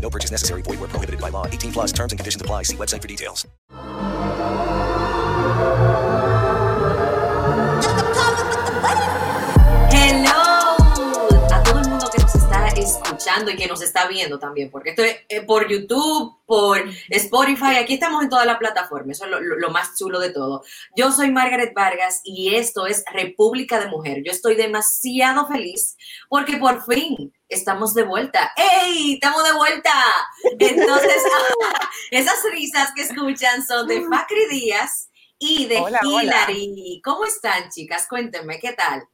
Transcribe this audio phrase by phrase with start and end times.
[0.00, 0.62] No purchase necessary.
[0.62, 1.46] Void where prohibited by law.
[1.46, 2.64] 18 plus terms and conditions apply.
[2.64, 3.46] See website for details.
[9.90, 10.76] Hello
[11.52, 14.90] a todo el mundo que nos está escuchando y que nos está viendo también, porque
[14.90, 19.30] esto es eh, por YouTube, por Spotify, aquí estamos en toda la plataforma, eso es
[19.30, 20.62] lo- lo más chulo de todo.
[20.96, 24.22] Yo soy Margaret Vargas y esto es República de Mujer.
[24.24, 25.96] Yo estoy demasiado feliz
[26.28, 28.52] porque por fin estamos de vuelta.
[28.56, 29.14] ¡Ey!
[29.14, 29.92] ¡Estamos de vuelta!
[30.58, 31.22] Entonces,
[32.10, 36.22] esas risas que escuchan son de Facri Díaz y de Hola, hola.
[36.22, 37.02] Hilary.
[37.04, 38.06] ¿Cómo están, chicas?
[38.08, 39.04] Cuéntenme, ¿qué tal?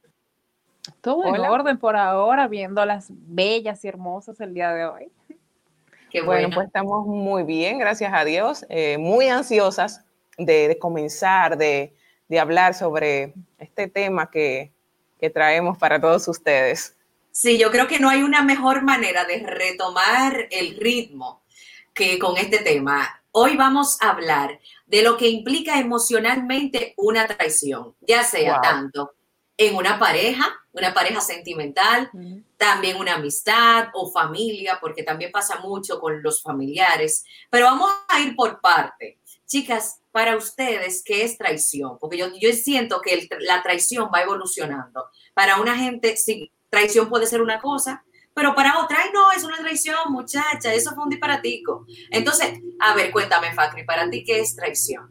[1.01, 1.51] Todo en Hola.
[1.51, 5.11] orden por ahora, viendo las bellas y hermosas el día de hoy.
[6.09, 6.55] Qué bueno, bueno.
[6.55, 10.05] pues estamos muy bien, gracias a Dios, eh, muy ansiosas
[10.37, 11.93] de, de comenzar, de,
[12.29, 14.71] de hablar sobre este tema que,
[15.19, 16.96] que traemos para todos ustedes.
[17.39, 21.43] Sí, yo creo que no hay una mejor manera de retomar el ritmo
[21.93, 23.21] que con este tema.
[23.31, 28.61] Hoy vamos a hablar de lo que implica emocionalmente una traición, ya sea Wow.
[28.63, 29.11] tanto
[29.55, 32.09] en una pareja, una pareja sentimental,
[32.57, 37.23] también una amistad o familia, porque también pasa mucho con los familiares.
[37.51, 39.19] Pero vamos a ir por parte.
[39.45, 41.99] Chicas, para ustedes, ¿qué es traición?
[41.99, 45.05] Porque yo, yo siento que el- la traición va evolucionando.
[45.35, 49.43] Para una gente, sí, traición puede ser una cosa, pero para otra, ay, no, es
[49.43, 51.85] una traición, muchacha, eso fue un disparatico.
[52.11, 55.09] Entonces, a ver, cuéntame, Facri, para ti, ¿qué es traición?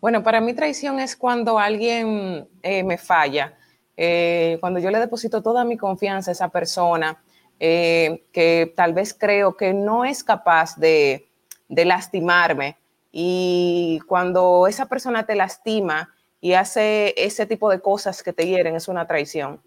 [0.00, 3.56] Bueno, para mí traición es cuando alguien eh, me falla,
[3.96, 7.22] eh, cuando yo le deposito toda mi confianza a esa persona,
[7.60, 11.28] eh, que tal vez creo que no es capaz de,
[11.68, 12.76] de lastimarme
[13.12, 18.74] y cuando esa persona te lastima y hace ese tipo de cosas que te hieren,
[18.74, 19.60] es una traición.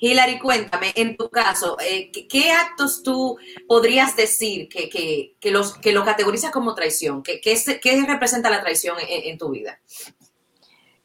[0.00, 3.38] Hilary, cuéntame, en tu caso, eh, ¿qué, actos tú
[3.68, 7.22] podrías decir que, que, que los, que lo categorizas como traición?
[7.22, 9.78] ¿Qué, qué, qué representa la traición en, en tu vida?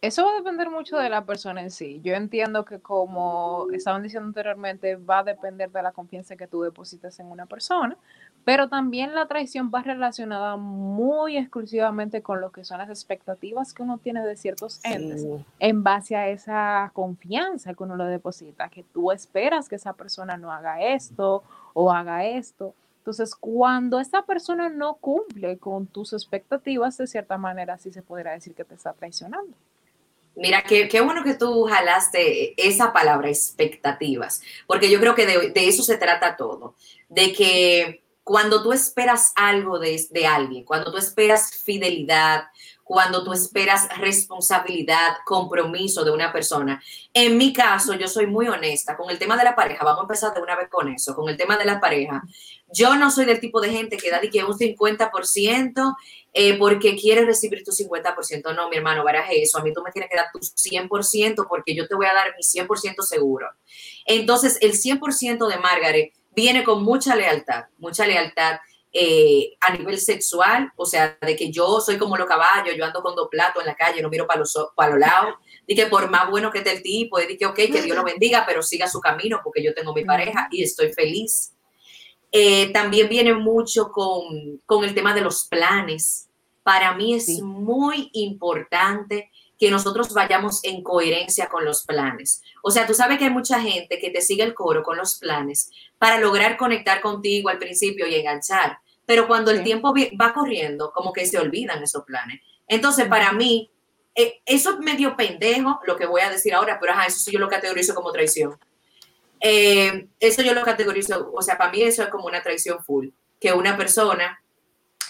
[0.05, 1.99] Eso va a depender mucho de la persona en sí.
[2.03, 6.61] Yo entiendo que como estaban diciendo anteriormente, va a depender de la confianza que tú
[6.61, 7.97] depositas en una persona,
[8.45, 13.81] pero también la traición va relacionada muy exclusivamente con lo que son las expectativas que
[13.81, 15.25] uno tiene de ciertos entes
[15.59, 20.37] en base a esa confianza que uno le deposita, que tú esperas que esa persona
[20.37, 22.75] no haga esto o haga esto.
[22.99, 28.31] Entonces, cuando esa persona no cumple con tus expectativas, de cierta manera sí se podría
[28.31, 29.55] decir que te está traicionando.
[30.35, 35.49] Mira, qué, qué bueno que tú jalaste esa palabra, expectativas, porque yo creo que de,
[35.49, 36.75] de eso se trata todo,
[37.09, 42.45] de que cuando tú esperas algo de, de alguien, cuando tú esperas fidelidad,
[42.83, 46.81] cuando tú esperas responsabilidad, compromiso de una persona.
[47.13, 49.85] En mi caso, yo soy muy honesta con el tema de la pareja.
[49.85, 52.23] Vamos a empezar de una vez con eso, con el tema de la pareja.
[52.73, 55.95] Yo no soy del tipo de gente que da de que un 50%
[56.33, 58.55] eh, porque quiere recibir tu 50%.
[58.55, 59.59] No, mi hermano, baraje eso.
[59.59, 62.33] A mí tú me tienes que dar tu 100% porque yo te voy a dar
[62.35, 63.49] mi 100% seguro.
[64.05, 68.57] Entonces, el 100% de Margaret viene con mucha lealtad, mucha lealtad
[68.97, 73.01] eh, a nivel sexual, o sea, de que yo soy como los caballos, yo ando
[73.01, 75.35] con dos platos en la calle, no miro para los, para los lados,
[75.67, 78.05] de que por más bueno que esté el tipo, de que ok, que Dios lo
[78.05, 81.53] bendiga, pero siga su camino porque yo tengo mi pareja y estoy feliz.
[82.31, 86.29] Eh, también viene mucho con, con el tema de los planes.
[86.63, 92.41] Para mí es muy importante que nosotros vayamos en coherencia con los planes.
[92.61, 95.17] O sea, tú sabes que hay mucha gente que te sigue el coro con los
[95.19, 98.79] planes para lograr conectar contigo al principio y enganchar.
[99.05, 102.41] Pero cuando el tiempo va corriendo, como que se olvidan esos planes.
[102.67, 103.69] Entonces, para mí,
[104.15, 107.31] eh, eso es medio pendejo lo que voy a decir ahora, pero ajá, eso sí
[107.31, 108.57] yo lo categorizo como traición.
[109.41, 113.09] Eh, eso yo lo categorizo, o sea, para mí eso es como una traición full,
[113.39, 114.41] que una persona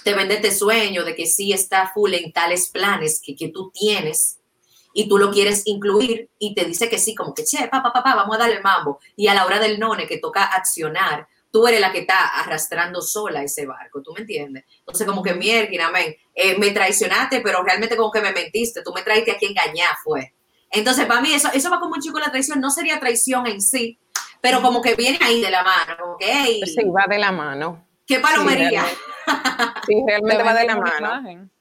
[0.06, 3.72] te vende este sueño de que sí está full en tales planes que, que tú
[3.72, 4.38] tienes
[4.94, 8.04] y tú lo quieres incluir y te dice que sí, como que, che, papá, papá,
[8.04, 9.00] pa, vamos a darle el mambo.
[9.16, 13.02] Y a la hora del none que toca accionar, tú eres la que está arrastrando
[13.02, 14.66] sola ese barco, ¿tú me entiendes?
[14.78, 18.94] Entonces, como que, mierda, amén, eh, me traicionaste, pero realmente como que me mentiste, tú
[18.94, 20.36] me traiste a quien engañar, fue.
[20.70, 23.60] Entonces, para mí, eso, eso va como un chico la traición, no sería traición en
[23.60, 23.98] sí,
[24.40, 27.85] pero como que viene ahí de la mano, hey, Sí, va de la mano.
[28.06, 28.84] Qué palomería.
[29.88, 30.96] Sí, realmente Te va de la mano.
[31.00, 31.52] imagen.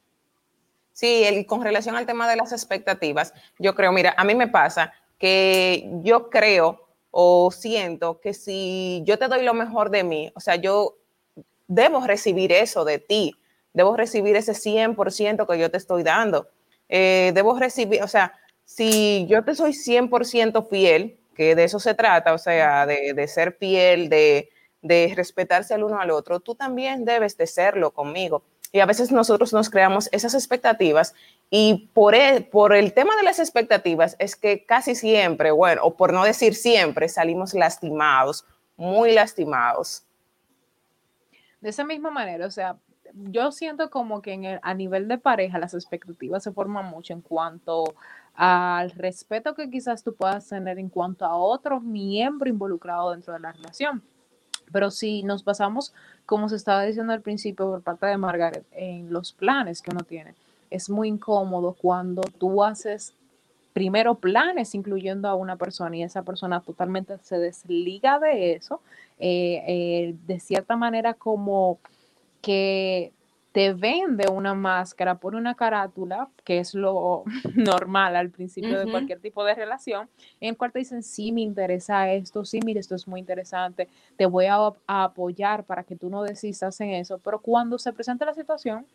[0.93, 4.49] Sí, el- con relación al tema de las expectativas, yo creo, mira, a mí me
[4.49, 10.31] pasa que yo creo o siento que si yo te doy lo mejor de mí,
[10.35, 10.97] o sea, yo
[11.69, 13.35] debo recibir eso de ti,
[13.73, 16.49] debo recibir ese 100% que yo te estoy dando,
[16.91, 18.35] Eh, debo recibir, o sea,
[18.67, 23.27] si yo te soy 100% fiel, que de eso se trata, o sea, de, de
[23.27, 24.51] ser fiel, de,
[24.85, 28.45] de respetarse el uno al otro, tú también debes de serlo conmigo.
[28.71, 31.15] Y a veces nosotros nos creamos esas expectativas
[31.49, 35.97] y por el, por el tema de las expectativas es que casi siempre, bueno, o
[35.97, 38.45] por no decir siempre, salimos lastimados,
[38.77, 40.05] muy lastimados.
[41.61, 42.77] De esa misma manera, o sea,
[43.15, 47.95] yo siento como que a nivel de pareja las expectativas se forman mucho en cuanto
[48.35, 53.41] al respeto que quizás tú puedas tener en cuanto a otro miembro involucrado dentro de
[53.41, 54.03] la relación.
[54.75, 55.95] Pero si nos basamos,
[56.27, 60.01] como se estaba diciendo al principio por parte de Margaret, en los planes que uno
[60.01, 60.35] tiene,
[60.69, 63.15] es muy incómodo cuando tú haces
[63.73, 68.81] primero planes incluyendo a una persona y esa persona totalmente se desliga de eso,
[69.21, 71.79] eh, eh, de cierta manera como
[72.43, 73.13] que
[73.55, 77.23] te vende una máscara, pone una carátula, que es lo
[77.55, 80.09] normal al principio de cualquier tipo de relación,
[80.41, 83.89] en el cual te dicen, sí, me interesa esto, sí, mire, esto es muy interesante,
[84.17, 87.93] te voy a, a apoyar para que tú no desistas en eso, pero cuando se
[87.93, 88.87] presenta la situación,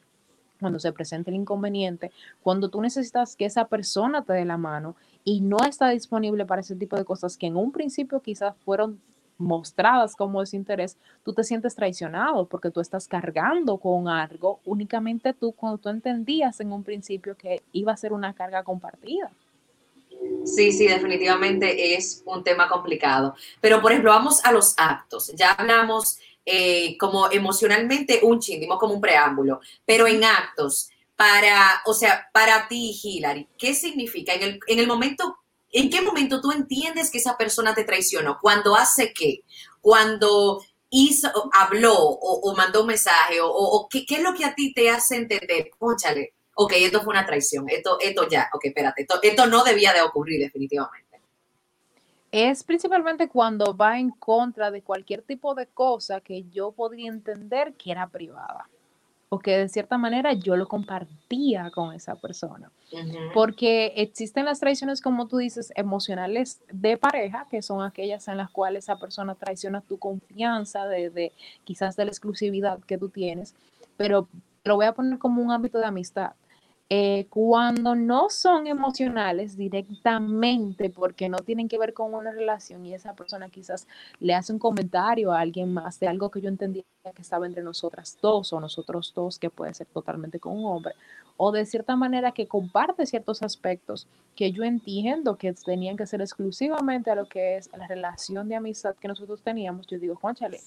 [0.60, 4.98] cuando se presenta el inconveniente, cuando tú necesitas que esa persona te dé la mano
[5.24, 9.00] y no está disponible para ese tipo de cosas que en un principio quizás fueron
[9.40, 15.54] mostradas como desinterés, tú te sientes traicionado porque tú estás cargando con algo únicamente tú
[15.54, 19.32] cuando tú entendías en un principio que iba a ser una carga compartida.
[20.44, 23.36] Sí, sí, definitivamente es un tema complicado.
[23.62, 25.32] Pero, por ejemplo, vamos a los actos.
[25.36, 31.82] Ya hablamos eh, como emocionalmente un chin, dimos como un preámbulo, pero en actos, para,
[31.86, 34.34] o sea, para ti, Hilary, ¿qué significa?
[34.34, 35.38] En el, en el momento,
[35.72, 38.38] ¿en qué momento tú entiendes que esa persona te traicionó?
[38.42, 39.44] ¿Cuando hace qué?
[39.82, 43.38] ¿Cuando hizo, habló o, mandó un mensaje?
[43.42, 45.72] ¿O, qué, es lo que a ti te hace entender?
[45.78, 49.94] Pónchale, ok, esto fue una traición, esto, esto ya, ok, espérate, esto, esto no debía
[49.94, 51.22] de ocurrir definitivamente.
[52.32, 57.74] Es principalmente cuando va en contra de cualquier tipo de cosa que yo podría entender
[57.74, 58.70] que era privada
[59.30, 62.72] o que de cierta manera yo lo compartía con esa persona.
[63.34, 68.50] Porque existen las traiciones, como tú dices, emocionales de pareja, que son aquellas en las
[68.50, 71.32] cuales esa persona traiciona tu confianza, de, de
[71.64, 73.54] quizás de la exclusividad que tú tienes,
[73.98, 74.28] pero
[74.64, 76.32] lo voy a poner como un ámbito de amistad.
[76.92, 82.96] Eh, cuando no son emocionales directamente, porque no tienen que ver con una relación y
[82.96, 83.88] esa persona quizás
[84.20, 86.84] le hace un comentario a alguien más de algo que yo entendía
[87.16, 90.96] que estaba entre nosotras dos o nosotros dos, que puede ser totalmente con un hombre,
[91.38, 96.22] o de cierta manera que comparte ciertos aspectos que yo entiendo que tenían que ser
[96.22, 100.60] exclusivamente a lo que es la relación de amistad que nosotros teníamos, yo digo, conchale,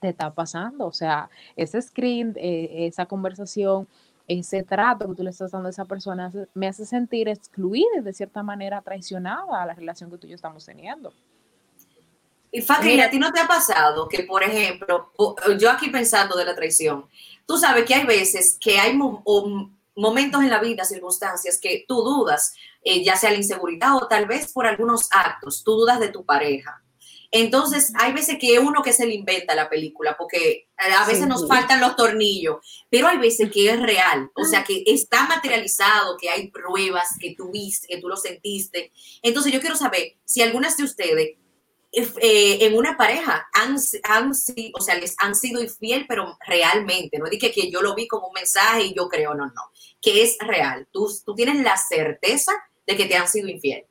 [0.00, 3.86] te está pasando, o sea, ese screen, eh, esa conversación,
[4.28, 8.02] ese trato que tú le estás dando a esa persona me hace sentir excluida y
[8.02, 11.12] de cierta manera traicionada a la relación que tú y yo estamos teniendo.
[12.50, 15.10] Y Fakir, ¿a ti no te ha pasado que, por ejemplo,
[15.58, 17.06] yo aquí pensando de la traición,
[17.46, 19.22] tú sabes que hay veces que hay mo-
[19.94, 24.26] momentos en la vida, circunstancias que tú dudas, eh, ya sea la inseguridad o tal
[24.26, 26.82] vez por algunos actos, tú dudas de tu pareja.
[27.30, 30.66] Entonces, hay veces que uno que se le inventa la película, porque eh,
[30.96, 31.28] a veces Sí.
[31.28, 32.56] nos faltan los tornillos,
[32.90, 37.34] pero hay veces que es real, o sea, que está materializado, que hay pruebas, que
[37.36, 38.92] tú viste, que tú lo sentiste.
[39.22, 41.36] Entonces, yo quiero saber si algunas de ustedes
[41.92, 47.26] eh, en una pareja han, han, o sea, les han sido infiel, pero realmente, no
[47.26, 49.62] es que, que yo lo vi como un mensaje y yo creo, no, no,
[50.00, 50.86] que es real.
[50.92, 52.52] Tú, tú tienes la certeza
[52.86, 53.84] de que te han sido infiel.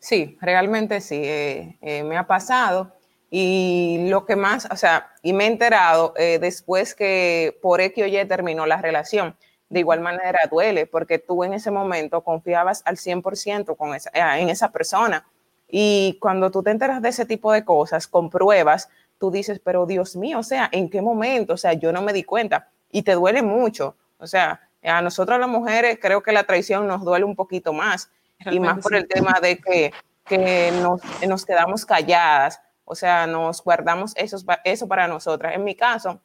[0.00, 2.92] Sí, realmente sí, eh, eh, me ha pasado.
[3.30, 8.04] Y lo que más, o sea, y me he enterado eh, después que por X
[8.04, 9.36] o Y terminó la relación.
[9.68, 14.48] De igual manera duele, porque tú en ese momento confiabas al 100% con esa, en
[14.48, 15.26] esa persona.
[15.68, 18.88] Y cuando tú te enteras de ese tipo de cosas, con pruebas,
[19.18, 21.54] tú dices, pero Dios mío, o sea, ¿en qué momento?
[21.54, 22.70] O sea, yo no me di cuenta.
[22.90, 23.96] y te duele mucho.
[24.18, 28.10] O sea, a nosotros las mujeres creo que la traición nos duele un poquito más
[28.46, 29.92] y más por el tema de que,
[30.24, 35.54] que nos, nos, quedamos calladas, o sea, nos guardamos eso, eso para nosotras.
[35.54, 36.20] En mi caso,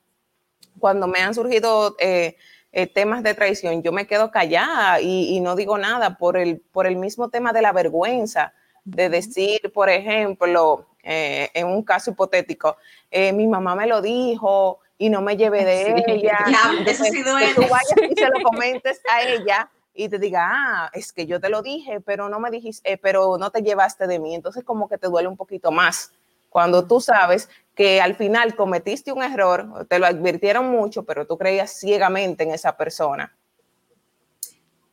[0.80, 2.36] cuando me han surgido eh,
[2.72, 6.60] eh, temas de traición, yo me quedo callada y, y, no digo nada por el,
[6.60, 8.54] por el mismo tema de la vergüenza,
[8.86, 12.78] de decir, por ejemplo, eh, en un caso hipotético,
[13.12, 16.40] mi mamá me lo dijo, y no me llevé de ella.
[16.50, 17.48] Ya, eso sí duele.
[17.48, 21.26] Que tú vayas y se lo comentes a ella y te diga, ah, es que
[21.26, 24.36] yo te lo dije, pero no me dijiste, eh, pero no te llevaste de mí.
[24.36, 26.12] Entonces como que te duele un poquito más
[26.54, 31.36] cuando tú sabes que al final cometiste un error, te lo advirtieron mucho, pero tú
[31.36, 33.36] creías ciegamente en esa persona.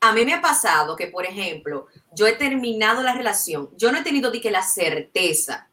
[0.00, 3.98] A mí me ha pasado que, por ejemplo, yo he terminado la relación, yo no
[3.98, 5.68] he tenido de que la certeza,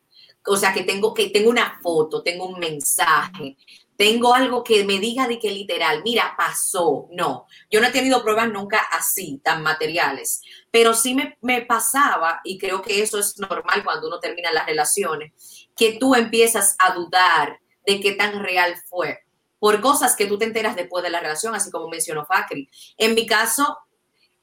[0.45, 3.55] o sea, que tengo que tengo una foto, tengo un mensaje,
[3.97, 7.07] tengo algo que me diga de que literal, mira, pasó.
[7.11, 12.39] No, yo no he tenido pruebas nunca así, tan materiales, pero sí me, me, pasaba,
[12.43, 16.93] y creo que eso es normal cuando uno termina las relaciones, que tú empiezas a
[16.93, 19.19] dudar de qué tan real fue,
[19.59, 22.69] por cosas que tú te enteras después de la relación, así como mencionó Facri.
[22.97, 23.79] En mi caso,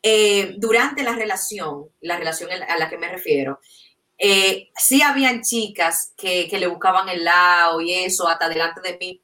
[0.03, 3.61] eh, durante la relación, la relación a la que me refiero,
[4.19, 8.97] eh, sí habían chicas que, que le buscaban el lado y eso hasta delante de
[8.99, 9.24] mí,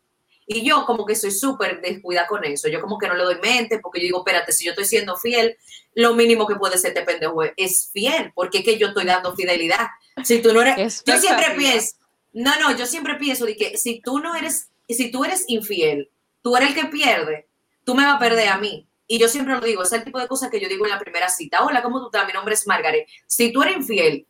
[0.52, 2.66] y yo como que soy súper descuida con eso.
[2.66, 5.16] Yo como que no le doy mente porque yo digo, espérate, si yo estoy siendo
[5.16, 5.56] fiel,
[5.94, 9.36] lo mínimo que puede ser este pendejo es fiel, porque es que yo estoy dando
[9.36, 9.86] fidelidad.
[10.24, 11.04] Si tú no eres...
[11.06, 11.94] Yo siempre pienso,
[12.32, 16.10] no, no, yo siempre pienso de que si tú no eres, si tú eres infiel,
[16.42, 17.46] tú eres el que pierde,
[17.84, 18.88] tú me vas a perder a mí.
[19.06, 20.98] Y yo siempre lo digo, es el tipo de cosas que yo digo en la
[20.98, 21.64] primera cita.
[21.64, 22.26] Hola, ¿cómo tú estás?
[22.26, 23.06] Mi nombre es Margaret.
[23.28, 24.26] Si tú eres infiel,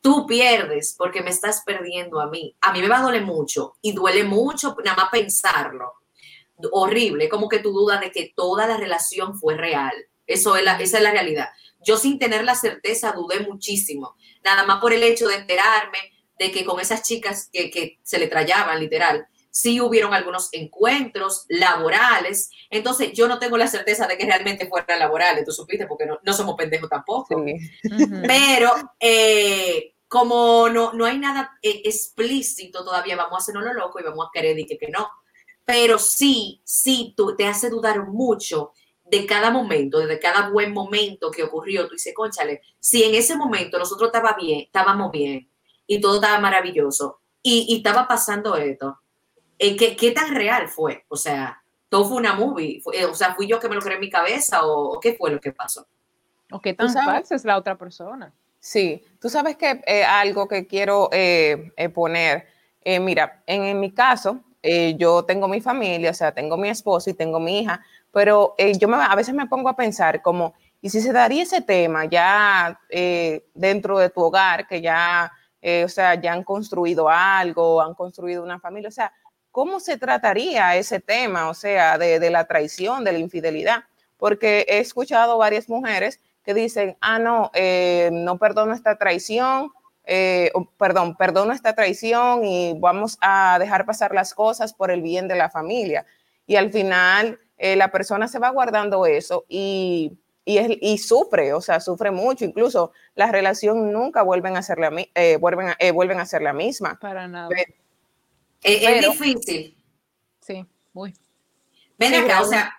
[0.00, 2.56] tú pierdes porque me estás perdiendo a mí.
[2.60, 5.94] A mí me va a doler mucho y duele mucho nada más pensarlo.
[6.72, 9.92] Horrible, como que tú dudas de que toda la relación fue real.
[10.26, 11.48] Eso es la, esa es la realidad.
[11.82, 15.98] Yo sin tener la certeza dudé muchísimo, nada más por el hecho de enterarme
[16.38, 21.44] de que con esas chicas que, que se le trallaban literal, sí hubieron algunos encuentros
[21.48, 22.50] laborales.
[22.70, 26.18] Entonces, yo no tengo la certeza de que realmente fueran laborales, tú supiste, porque no,
[26.22, 27.44] no somos pendejos tampoco.
[28.26, 34.00] Pero eh, como no, no hay nada eh, explícito todavía, vamos a hacernos lo loco
[34.00, 35.08] y vamos a querer decir que, que no.
[35.64, 38.72] Pero sí, sí, tú, te hace dudar mucho
[39.04, 41.86] de cada momento, de cada buen momento que ocurrió.
[41.86, 45.50] Tú dices, conchale, si en ese momento nosotros estaba bien, estábamos bien
[45.86, 48.98] y todo estaba maravilloso y, y estaba pasando esto,
[49.60, 51.04] eh, ¿qué, ¿qué, tan real fue?
[51.08, 52.80] O sea, todo fue una movie.
[52.80, 55.30] Fue, o sea, ¿fui yo que me lo creé en mi cabeza o, qué fue
[55.30, 55.86] lo que pasó?
[56.50, 58.32] ¿O qué tan falsa es la otra persona?
[58.58, 62.46] Sí, tú sabes que eh, algo que quiero eh, eh, poner,
[62.84, 64.40] mira, en, en, mi caso,
[64.96, 67.80] yo tengo mi familia, o sea, tengo mi esposo y tengo mi hija,
[68.12, 71.62] pero yo me, a veces me pongo a pensar como, ¿y si se daría ese
[71.62, 72.78] tema ya
[73.54, 75.32] dentro de tu hogar, que ya,
[75.84, 79.12] o sea, ya han construido algo, han construido una familia, o sea,
[79.50, 83.84] ¿cómo se trataría ese tema, o sea, de, de, la traición, de la infidelidad?
[84.16, 89.70] Porque he escuchado varias mujeres que dicen, ah, no, eh, no perdono esta traición,
[90.04, 95.28] eh, perdón, perdono esta traición y vamos a dejar pasar las cosas por el bien
[95.28, 96.06] de la familia.
[96.46, 101.52] Y al final eh, la persona se va guardando eso y, y, es, y, sufre,
[101.52, 102.44] o sea, sufre mucho.
[102.44, 104.90] Incluso la relación nunca vuelven a ser la,
[105.38, 106.98] vuelven a, vuelven a ser la misma.
[107.00, 107.48] Para nada.
[107.50, 107.79] Pero,
[108.62, 109.76] es, difícil.
[110.40, 111.14] Sí, muy.
[111.98, 112.74] Ven acá, o sea,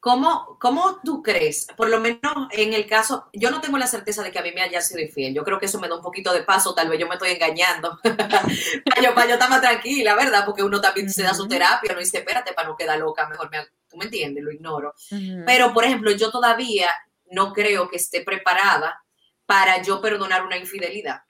[0.00, 1.66] ¿cómo, ¿cómo tú crees?
[1.76, 4.52] Por lo menos en el caso, yo no tengo la certeza de que a mí
[4.52, 5.34] me haya sido infiel.
[5.34, 7.30] Yo creo que eso me da un poquito de paso, tal vez yo me estoy
[7.30, 7.98] engañando.
[8.02, 10.44] para, yo, para yo estar más tranquila, ¿verdad?
[10.44, 13.50] Porque uno también se da su terapia, no dice, espérate, para no quedar loca, mejor
[13.50, 14.94] me, tú me entiendes, lo ignoro.
[15.10, 15.44] Uh -huh.
[15.46, 16.90] Pero, por ejemplo, yo todavía
[17.30, 19.02] no creo que esté preparada
[19.46, 21.22] para yo perdonar una infidelidad.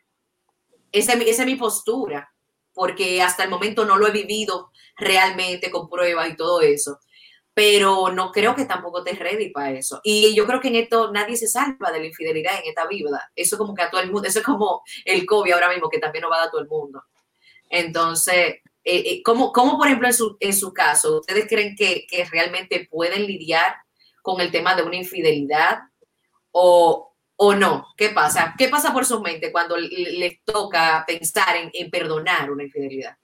[0.92, 2.33] Esa, esa es mi postura
[2.74, 6.98] porque hasta el momento no lo he vivido realmente con pruebas y todo eso.
[7.54, 10.00] Pero no creo que tampoco te ready para eso.
[10.02, 13.30] Y yo creo que en esto nadie se salva de la infidelidad en esta vida.
[13.36, 16.00] Eso como que a todo el mundo, eso es como el COVID ahora mismo, que
[16.00, 17.04] también no va a dar a todo el mundo.
[17.70, 22.06] Entonces, eh, eh, ¿cómo, ¿cómo, por ejemplo, en su, en su caso, ustedes creen que,
[22.08, 23.76] que realmente pueden lidiar
[24.20, 25.78] con el tema de una infidelidad?
[26.50, 27.86] O, ¿O no?
[27.96, 28.54] ¿Qué pasa?
[28.56, 33.16] ¿Qué pasa por su mente cuando les toca pensar en, perdonar una infidelidad?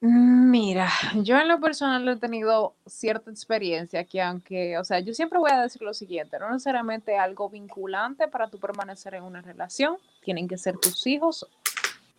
[0.00, 0.88] Mira,
[1.22, 5.52] yo en lo personal he tenido cierta experiencia que aunque, o sea, yo siempre voy
[5.52, 10.48] a decir lo siguiente, no necesariamente algo vinculante para tú permanecer en una relación, tienen
[10.48, 11.46] que ser tus hijos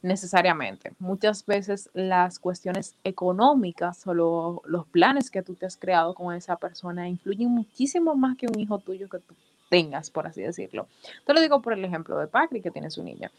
[0.01, 0.93] necesariamente.
[0.99, 6.33] Muchas veces las cuestiones económicas o lo- los planes que tú te has creado con
[6.33, 9.35] esa persona influyen muchísimo más que un hijo tuyo que tú
[9.69, 10.87] tengas, por así decirlo.
[11.25, 13.31] Te lo digo por el ejemplo de Pacri, que tiene su niña.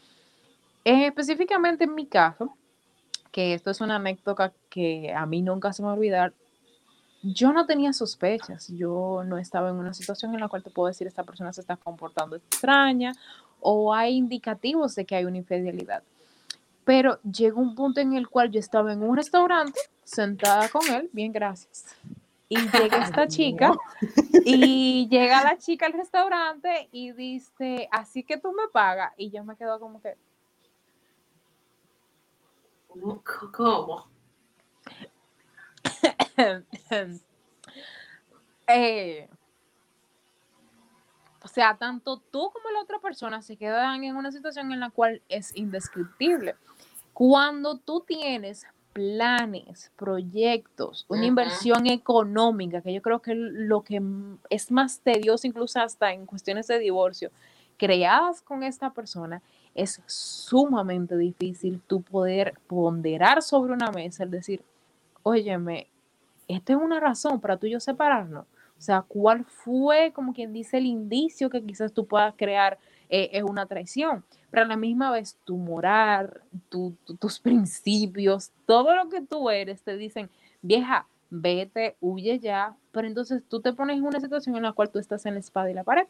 [0.83, 2.55] Eh, específicamente en mi caso,
[3.31, 6.31] que esto es una anécdota que a mí nunca se me va a
[7.33, 10.87] yo no tenía sospechas, yo no estaba en una situación en la cual te puedo
[10.87, 13.13] decir esta persona se está comportando extraña
[13.61, 16.03] o hay indicativos de que hay una infidelidad.
[16.83, 21.09] Pero llegó un punto en el cual yo estaba en un restaurante sentada con él,
[21.13, 21.85] bien gracias.
[22.47, 23.71] Y llega esta chica
[24.45, 29.13] y llega la chica al restaurante y dice, así que tú me pagas.
[29.17, 30.15] Y yo me quedo como que,
[33.51, 34.07] ¿Cómo?
[38.67, 39.29] Eh,
[41.43, 44.89] o sea, tanto tú como la otra persona se quedan en una situación en la
[44.89, 46.55] cual es indescriptible.
[47.13, 54.01] Cuando tú tienes planes, proyectos, una inversión económica, que yo creo que lo que
[54.49, 57.29] es más tedioso, incluso hasta en cuestiones de divorcio,
[57.75, 59.41] creadas con esta persona,
[59.75, 64.63] es sumamente difícil tú poder ponderar sobre una mesa, el decir,
[65.23, 65.87] óyeme,
[66.47, 68.45] esta es una razón para tú y yo separarnos.
[68.77, 72.77] O sea, ¿cuál fue, como quien dice, el indicio que quizás tú puedas crear
[73.09, 74.23] eh, es una traición?
[74.51, 79.49] Pero a la misma vez, tu moral, tu- tu- tus principios, todo lo que tú
[79.49, 80.29] eres, te dicen,
[80.61, 82.75] vieja, vete, huye ya.
[82.91, 85.39] Pero entonces tú te pones en una situación en la cual tú estás en la
[85.39, 86.07] espada y la pared,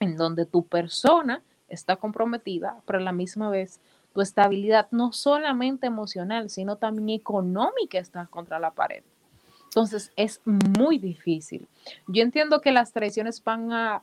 [0.00, 3.80] en donde tu persona está comprometida, pero a la misma vez
[4.12, 9.02] tu estabilidad no solamente emocional, sino también económica está contra la pared.
[9.64, 11.66] Entonces es muy difícil.
[12.06, 14.02] Yo entiendo que las traiciones van a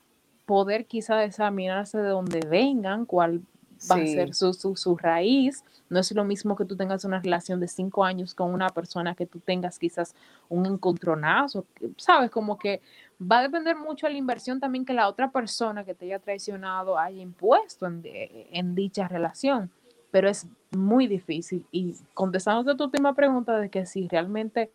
[0.51, 3.39] poder quizá examinarse de donde vengan, cuál
[3.89, 4.01] va Sí.
[4.01, 5.63] a ser su, su, su raíz.
[5.89, 9.15] No es lo mismo que tú tengas una relación de cinco años con una persona
[9.15, 10.13] que tú tengas quizás
[10.49, 11.63] un encontronazo,
[11.95, 12.29] ¿sabes?
[12.31, 12.81] Como que
[13.21, 16.19] va a depender mucho de la inversión también que la otra persona que te haya
[16.19, 19.71] traicionado haya impuesto en, de- en dicha relación.
[20.11, 21.65] Pero es muy difícil.
[21.71, 24.69] Y contestando a tu última pregunta de que si realmente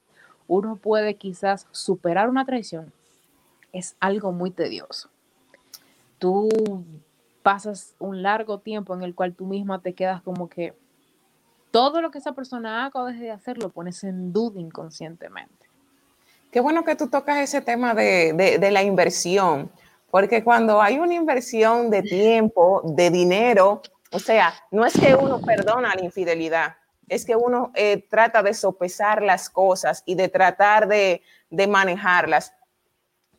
[0.49, 2.91] uno puede quizás superar una traición,
[3.75, 5.11] es algo muy tedioso.
[6.19, 6.49] Tú
[7.43, 10.75] pasas un largo tiempo en el cual tú misma te quedas como que
[11.71, 15.67] todo lo que esa persona haga o deje de hacer lo pones en duda inconscientemente.
[16.51, 19.71] Qué bueno que tú tocas ese tema de, de- la inversión,
[20.11, 25.41] porque cuando hay una inversión de tiempo, de dinero, o sea, no es que uno
[25.41, 26.77] perdona la infidelidad,
[27.09, 32.53] es que uno eh, trata de sopesar las cosas y de tratar de, de manejarlas.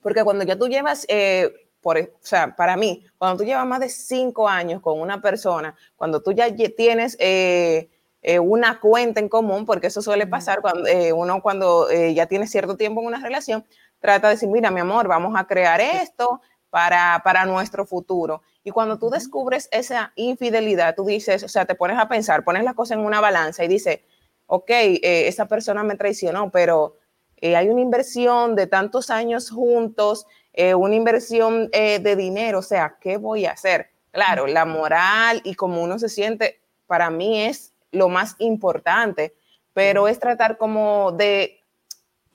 [0.02, 1.52] Porque cuando ya tú llevas, eh,
[1.88, 5.22] por, e- o sea, para mí, cuando tú llevas más de cinco años con una
[5.22, 7.90] persona, cuando tú ya tienes eh,
[8.22, 12.26] eh, una cuenta en común, porque eso suele pasar cuando eh, uno cuando eh, ya
[12.26, 13.66] tiene cierto tiempo en una relación,
[14.02, 18.42] trata de decir, mira, mi amor, vamos a crear esto para, para nuestro futuro.
[18.66, 22.66] Y cuando tú descubres esa infidelidad, tú dices, o sea, te pones a pensar, pones
[22.66, 24.02] las cosas en una balanza y dices,
[24.48, 26.98] ok, eh, esa persona me traicionó, pero
[27.38, 30.26] eh, hay una inversión de tantos años juntos,
[30.58, 33.92] eh, una inversión eh, de dinero, o sea, ¿qué voy a hacer?
[34.12, 39.36] Claro, la moral y cómo uno se siente, para mí es lo más importante,
[39.74, 41.62] pero es tratar como de,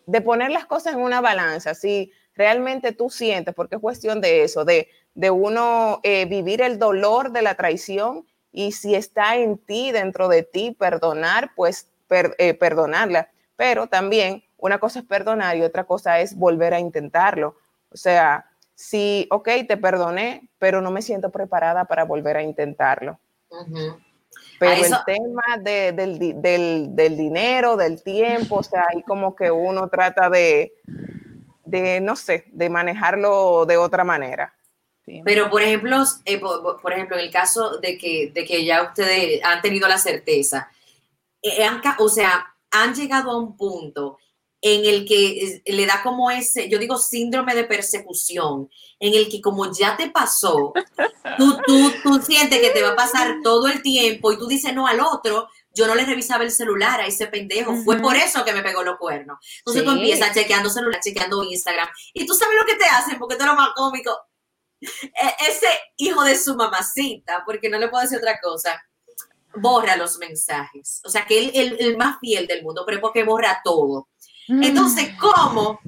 [0.06, 4.44] de poner las cosas en una balanza, si realmente tú sientes, porque es cuestión de
[4.44, 9.58] eso, de, de uno eh, vivir el dolor de la traición y si está en
[9.58, 13.30] ti, dentro de ti, perdonar, pues per- eh, perdonarla.
[13.56, 17.56] Pero también una cosa es perdonar y otra cosa es volver a intentarlo.
[17.92, 23.18] O sea, si, ok, te perdoné, pero no me siento preparada para volver a intentarlo.
[24.59, 29.35] Pero eso- el tema de- del, del- del dinero, del tiempo, o sea, ahí como
[29.37, 30.72] que uno trata de,
[31.64, 34.55] de, no sé, de manejarlo de otra manera.
[35.05, 35.20] Sí.
[35.24, 39.42] Pero, por ejemplo, eh, por, ejemplo, en el caso de que, de que ya ustedes
[39.44, 40.70] han tenido la certeza,
[41.42, 44.18] eh, han o sea, han llegado a un punto
[44.64, 48.70] en el que le da como ese, yo digo, síndrome de persecución,
[49.01, 50.72] en el que como ya te pasó,
[51.38, 54.72] tú, tú, tú sientes que te va a pasar todo el tiempo y tú dices
[54.72, 58.05] no al otro, yo no le revisaba el celular a ese pendejo, fue Ujú.
[58.05, 59.38] por eso que me pegó los cuernos.
[59.59, 59.96] Entonces tú Sí.
[59.96, 63.57] empiezas chequeando celular, chequeando Instagram, y tú sabes lo que te hacen, porque tú eres
[63.57, 64.16] más cómico.
[64.81, 68.81] E- ese hijo de su mamacita, porque no le puedo decir otra cosa,
[69.57, 71.01] borra los mensajes.
[71.05, 74.09] O sea, que él el, el más fiel del mundo, pero porque borra todo.
[74.48, 74.62] Mm.
[74.62, 75.81] Entonces, ¿cómo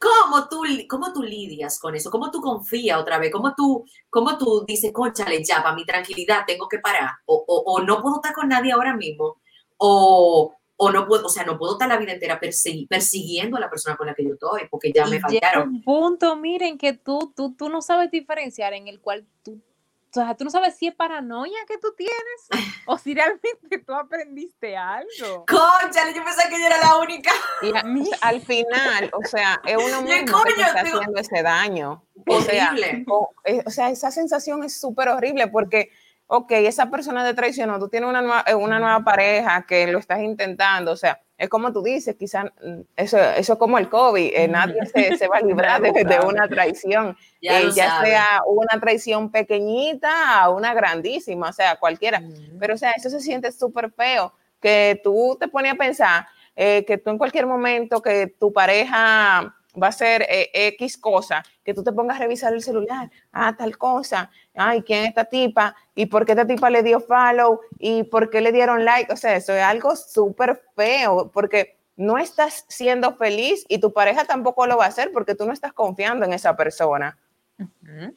[0.00, 2.10] ¿Cómo tú, ¿Cómo tú lidias con eso?
[2.10, 3.30] ¿Cómo tú confías otra vez?
[3.30, 7.10] ¿Cómo tú, cómo tú dices, conchale, ya, para mi tranquilidad tengo que parar?
[7.26, 9.36] O, o, o, no puedo estar con nadie ahora mismo.
[9.76, 13.68] O, o no puedo, o sea, no puedo estar la vida entera persiguiendo a la
[13.68, 15.68] persona con la que yo estoy, porque ya me fallaron.
[15.68, 19.60] un punto, miren, que tú, tú, tú no sabes diferenciar en el cual tú
[20.10, 23.94] o sea, tú no sabes si es paranoia que tú tienes o si realmente tú
[23.94, 25.46] aprendiste algo.
[25.46, 27.30] Conchale, yo pensaba que yo era la única.
[27.62, 27.72] Y
[28.22, 32.04] al final, o sea, es uno mismo que está haciendo ese daño.
[32.26, 32.74] O sea,
[33.44, 35.90] eh, o, sea, esa sensación es súper horrible porque,
[36.26, 40.00] ok, esa persona te traicionó, tú tienes una nueva, eh, una nueva pareja que lo
[40.00, 43.88] estás intentando, o sea, es como tú dices, quizás mm, eso, eso es como el
[43.88, 48.02] COVID, eh, nadie se, se, va a librar de, de una traición, ya, eh, ya
[48.02, 52.22] sea una traición pequeñita o una grandísima, o sea, cualquiera.
[52.58, 56.84] Pero, o sea, eso se siente súper feo, que tú te pones a pensar eh,
[56.84, 61.72] que tú en cualquier momento que tu pareja va a ser eh, X cosa, que
[61.72, 65.74] tú te pongas a revisar el celular, ah, tal cosa, ay, ¿quién es esta tipa?
[65.94, 67.60] ¿Y por qué esta tipa le dio follow?
[67.78, 69.10] ¿Y por qué le dieron like?
[69.10, 74.26] O sea, eso es algo súper feo, porque no estás siendo feliz y tu pareja
[74.26, 77.18] tampoco lo va a hacer porque tú no estás confiando en esa persona.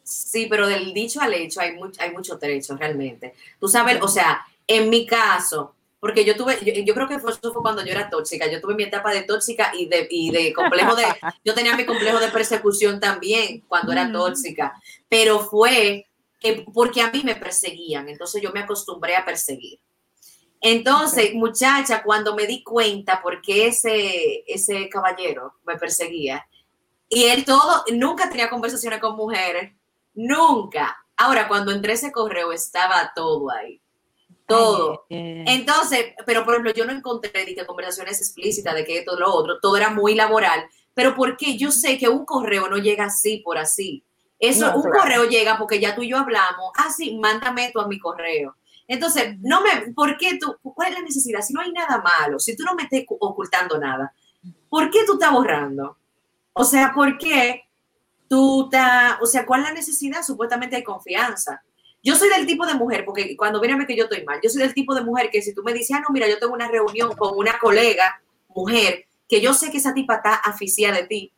[0.04, 3.34] Sí, pero del dicho al hecho hay, mucho, hay mucho trecho realmente.
[3.60, 7.54] Tú sabes, o sea, en mi caso, porque yo tuve, yo, creo que fue, eso
[7.54, 10.52] fue cuando yo era tóxica, yo tuve mi etapa de tóxica y de, y de
[10.54, 11.04] complejo de,
[11.46, 14.74] yo tenía mi complejo de persecución también cuando era tóxica,
[15.08, 16.08] pero fue
[16.74, 19.80] porque a mí me perseguían, entonces yo me acostumbré a perseguir.
[20.62, 26.48] Entonces, muchacha, cuando me di cuenta por qué ese, ese caballero me perseguía,
[27.10, 29.74] y él todo, nunca tenía conversaciones con mujeres,
[30.14, 30.98] nunca.
[31.18, 33.84] Ahora, cuando entré ese correo, estaba todo ahí
[34.46, 35.06] todo.
[35.10, 39.60] Entonces, pero por ejemplo, yo no encontré que conversaciones explícitas de que esto, lo otro,
[39.60, 43.58] todo era muy laboral, pero porque yo sé que un correo no llega así por
[43.58, 44.04] así.
[44.44, 47.88] Eso, un correo llega porque ya tú y yo hablamos, ah, sí, mándame tú a
[47.88, 48.58] mi correo.
[48.90, 51.42] Entonces, no me, ¿por qué tú, cuál es la necesidad?
[51.42, 54.14] Si no hay nada malo, si tú no me estás ocultando nada,
[54.68, 55.98] ¿por qué tú estás borrando?
[56.52, 57.64] O sea, ¿por qué
[58.28, 60.22] tú estás, o sea, cuál es la necesidad?
[60.24, 61.64] Supuestamente hay confianza.
[62.04, 64.62] Yo soy del tipo de mujer, porque cuando ver que yo estoy mal, yo soy
[64.62, 66.68] del tipo de mujer que si tú me dices, ah, no, mira, yo tengo una
[66.68, 71.34] reunión con una colega, mujer, que yo sé que esa tipa está aficiada de ti,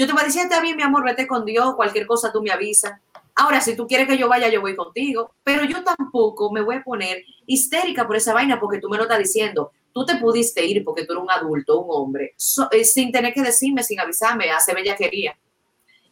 [0.00, 2.40] yo te voy a decir, está bien, mi amor, vete con Dios, cualquier cosa tú
[2.40, 2.98] me avisas.
[3.34, 6.76] Ahora, si tú quieres que yo vaya, yo voy contigo, pero yo tampoco me voy
[6.76, 9.72] a poner histérica por esa vaina porque tú me lo estás diciendo.
[9.92, 12.34] Tú te pudiste ir porque tú eres un adulto, un hombre,
[12.70, 15.36] eh, sin tener que decirme, sin avisarme, hace quería.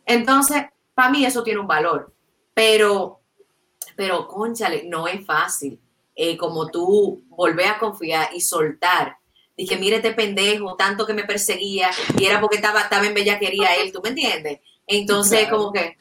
[0.05, 2.12] Entonces, para mí eso tiene un valor,
[2.53, 3.20] pero
[3.96, 5.81] pero conchale, no es fácil.
[6.14, 9.16] Eh, como tú volver a confiar y soltar.
[9.59, 13.75] Dije, mire este pendejo, tanto que me perseguía, y era porque estaba, estaba en bellaquería
[13.75, 14.61] él, ¿tú me entiendes?
[14.87, 15.99] Entonces, como que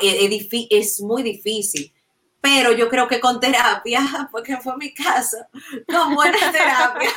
[0.00, 1.92] es, es, muy difícil.
[2.40, 4.00] Pero yo creo que con terapia,
[4.32, 5.38] porque fue mi caso,
[5.86, 7.10] con buena terapia,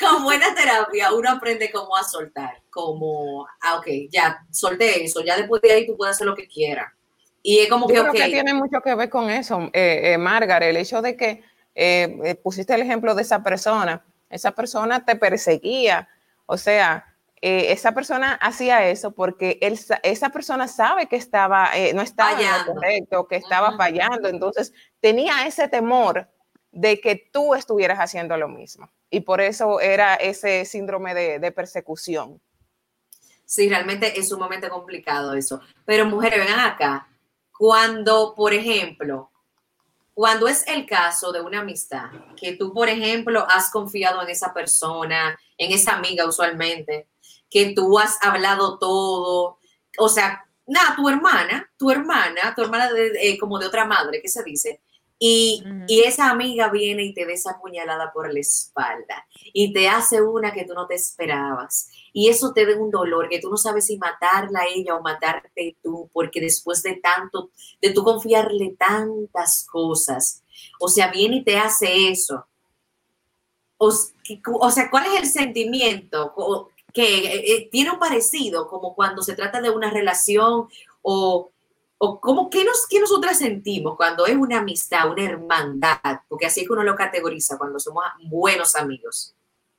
[0.00, 5.36] con buena terapia, uno aprende cómo a soltar, como, ah, ok, ya solté eso, ya
[5.36, 6.92] después de ahí tú puedes hacer lo que quieras
[7.42, 10.68] y es como que, creo que tiene mucho que ver con eso, eh, eh Margaret,
[10.70, 11.42] el hecho de que
[11.74, 16.08] eh, eh, pusiste el ejemplo de esa persona, esa persona te perseguía,
[16.46, 22.36] o sea, esa persona hacía eso porque él, esa persona sabe que estaba, no estaba
[22.66, 26.28] correcto, que estaba fallando, entonces tenía ese temor
[26.72, 28.90] de que tú estuvieras haciendo lo mismo.
[29.10, 32.40] Y por eso era ese síndrome de, de persecución.
[33.44, 35.62] Sí, realmente es sumamente complicado eso.
[35.86, 37.08] Pero mujeres, vengan acá
[37.56, 39.30] cuando, por ejemplo,
[40.18, 44.52] cuando es el caso de una amistad, que tú, por ejemplo, has confiado en esa
[44.52, 47.06] persona, en esa amiga usualmente,
[47.48, 49.60] que tú has hablado todo,
[49.96, 54.20] o sea, nada, tu hermana, tu hermana, tu hermana de, eh, como de otra madre,
[54.20, 54.80] ¿qué se dice?
[55.18, 60.22] Y, esa amiga viene y te da esa puñalada por la espalda y te hace
[60.22, 61.90] una que tú no te esperabas.
[62.12, 65.02] Y eso te da un dolor que tú no sabes si matarla a ella o
[65.02, 67.50] matarte tú, porque después de tanto,
[67.80, 70.42] de tú confiarle tantas cosas,
[70.78, 72.46] o sea, viene y te hace eso.
[73.76, 73.92] O,
[74.60, 76.34] o sea, ¿cuál es el sentimiento?
[76.92, 80.68] Que eh, eh, tiene un parecido como cuando se trata de una relación
[81.02, 81.50] o
[81.98, 86.20] o cómo, ¿qué, nos, ¿qué nosotras sentimos cuando es una amistad, una hermandad?
[86.28, 89.34] Porque así es que uno lo categoriza cuando somos buenos amigos.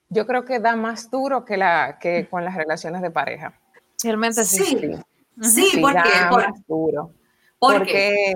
[0.10, 3.60] Yo creo que da más duro que, la, que con las relaciones de pareja.
[4.04, 4.66] Realmente sí.
[5.42, 6.10] Sí, sí, ¿por qué?
[6.30, 7.14] más duro.
[7.58, 8.34] porque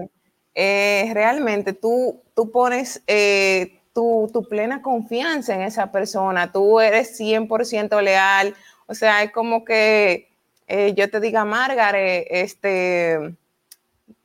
[0.55, 7.19] eh, realmente tú, tú pones eh, tu, tu, plena confianza en esa persona, tú eres
[7.19, 8.55] 100% leal,
[8.87, 10.29] o sea, es como que
[10.67, 13.35] eh, yo te diga, Margaret, este,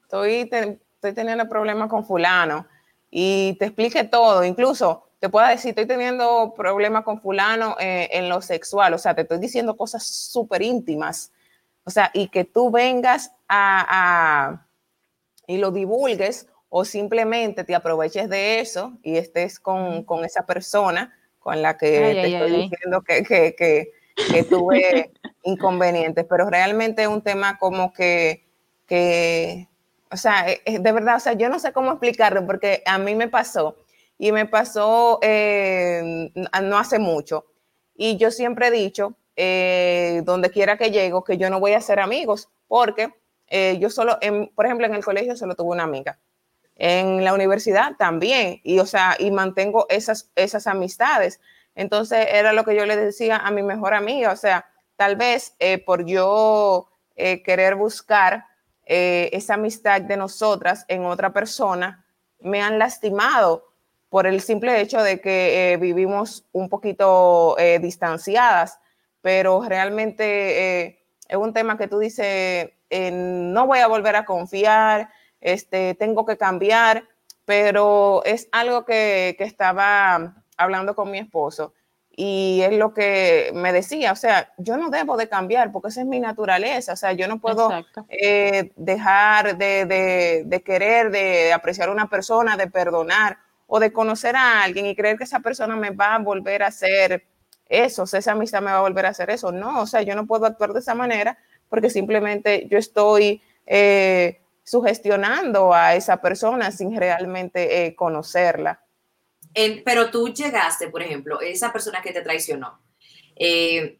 [0.08, 0.50] estoy,
[0.94, 2.66] estoy teniendo problemas con fulano
[3.10, 8.28] y te explique todo, incluso te pueda decir, estoy teniendo problemas con fulano eh, en
[8.28, 11.32] lo sexual, o sea, te estoy diciendo cosas súper íntimas,
[11.84, 14.64] o sea, y que tú vengas a,
[15.46, 21.18] y lo divulgues o simplemente te aproveches de eso y estés con, con esa persona
[21.38, 23.92] con la que te estoy diciendo que, que, que,
[24.30, 25.12] que tuve
[25.44, 28.44] inconvenientes, pero realmente es un tema como que,
[28.86, 29.67] que,
[30.10, 33.28] o sea, de verdad, o sea, yo no sé cómo explicarlo porque a mí me
[33.28, 33.76] pasó
[34.18, 36.30] y me pasó eh,
[36.62, 37.46] no hace mucho.
[37.94, 41.80] Y yo siempre he dicho, eh, donde quiera que llego, que yo no voy a
[41.80, 43.14] ser amigos, porque
[43.46, 46.18] eh, yo solo, en, por ejemplo, en el colegio solo tuve una amiga.
[46.74, 51.40] En la universidad también, y o sea, y mantengo esas, esas amistades.
[51.74, 54.66] Entonces era lo que yo le decía a mi mejor amiga, o sea,
[54.96, 55.54] tal vez
[55.86, 58.46] por yo querer buscar
[58.88, 62.04] esa amistad de nosotras en otra persona,
[62.40, 63.68] me han lastimado
[64.08, 68.80] por el simple hecho de que eh, vivimos un poquito eh, distanciadas,
[69.20, 75.10] pero realmente eh, es un tema que tú dices, no voy a volver a confiar,
[75.40, 77.04] este, tengo que cambiar,
[77.44, 81.74] pero es algo que, que estaba hablando con mi esposo
[82.20, 86.00] y es lo que me decía, o sea, yo no debo de cambiar porque esa
[86.00, 87.70] es mi naturaleza, o sea, yo no puedo
[88.74, 94.34] dejar de, de, de, querer, de apreciar a una persona, de perdonar o de conocer
[94.34, 97.24] a alguien y creer que esa persona me va a volver a hacer
[97.68, 99.52] eso, o sea, esa amistad me va a volver a hacer eso.
[99.52, 104.40] No, o sea, yo no puedo actuar de esa manera porque simplemente yo estoy eh,
[104.64, 108.80] sugestionando a esa persona sin realmente eh, conocerla.
[109.84, 112.80] Pero tú llegaste, por ejemplo, esa persona que te traicionó,
[113.36, 113.98] eh,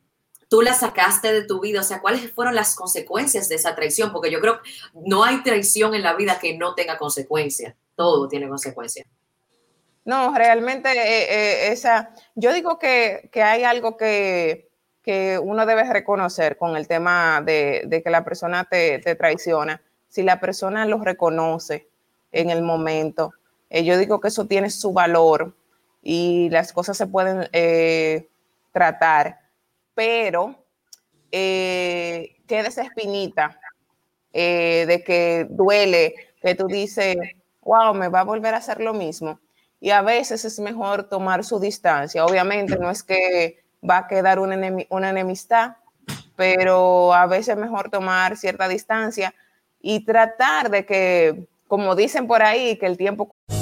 [0.48, 4.12] tú la sacaste de tu vida, o sea, ¿cuáles fueron las consecuencias de esa traición?
[4.12, 8.28] Porque yo creo que no hay traición en la vida que no tenga consecuencias, todo
[8.28, 9.06] tiene consecuencias.
[10.08, 11.26] No, realmente eh,
[11.68, 14.66] eh, esa, yo digo que, hay algo que,
[15.42, 19.82] uno debe reconocer con el tema de, que la persona te, traiciona.
[20.08, 21.90] Si la persona lo reconoce
[22.32, 23.34] en el momento,
[23.70, 25.54] eh, yo digo que eso tiene su valor
[26.02, 27.48] y las cosas se pueden
[28.72, 29.40] tratar,
[29.94, 30.54] pero
[31.30, 33.60] queda esa espinita
[34.32, 37.16] de que duele, que tú dices,
[37.62, 39.38] wow, me va a volver a hacer lo mismo
[39.80, 42.24] y a veces es mejor tomar su distancia.
[42.24, 44.56] Obviamente no es que va a quedar una,
[44.90, 45.76] una enemistad,
[46.36, 49.34] pero a veces es mejor tomar cierta distancia
[49.80, 53.34] y tratar de que, como dicen por ahí, que el tiempo...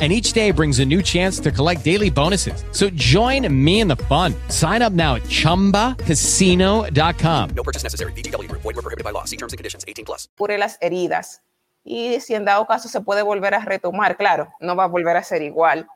[0.00, 2.62] and each day brings a new chance to collect daily bonuses.
[2.70, 4.32] So join me in the fun.
[4.48, 7.50] Sign up now at ChumbaCasino.com.
[7.56, 8.12] No purchase necessary.
[8.12, 8.46] BGW.
[8.52, 9.24] Void were prohibited by law.
[9.24, 9.84] See terms and conditions.
[9.88, 10.28] 18 plus.
[10.36, 11.42] Cure las heridas.
[11.84, 15.16] Y si en dado caso se puede volver a retomar, claro, no va a volver
[15.16, 15.88] a ser igual.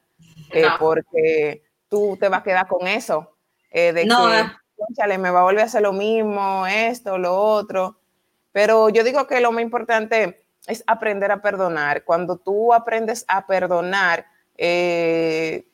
[0.50, 0.78] Eh, no.
[0.78, 3.36] Porque tú te vas a quedar con eso.
[3.70, 4.46] Eh, de no, que, eh.
[4.96, 8.00] Chale, me va a volver a hacer lo mismo, esto, lo otro.
[8.52, 12.04] Pero yo digo que lo más importante es aprender a perdonar.
[12.04, 15.66] Cuando tú aprendes a perdonar, eh,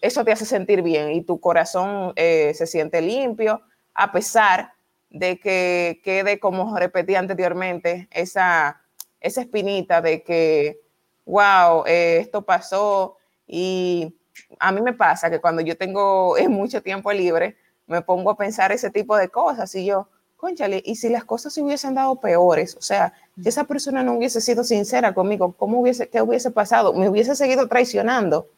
[0.00, 3.62] eso te hace sentir bien y tu corazón eh, se siente limpio,
[3.94, 4.72] a pesar
[5.10, 8.80] de que quede, como repetí anteriormente, esa,
[9.20, 10.80] esa espinita de que,
[11.26, 13.16] wow, eh, esto pasó.
[13.46, 14.16] Y
[14.58, 18.70] a mí me pasa que cuando yo tengo mucho tiempo libre, me pongo a pensar
[18.72, 22.76] ese tipo de cosas y yo, conchale, y si las cosas se hubiesen dado peores,
[22.76, 23.12] o sea,
[23.44, 26.92] esa persona no hubiese sido sincera conmigo, ¿cómo hubiese, qué hubiese pasado?
[26.92, 28.48] Me hubiese seguido traicionando.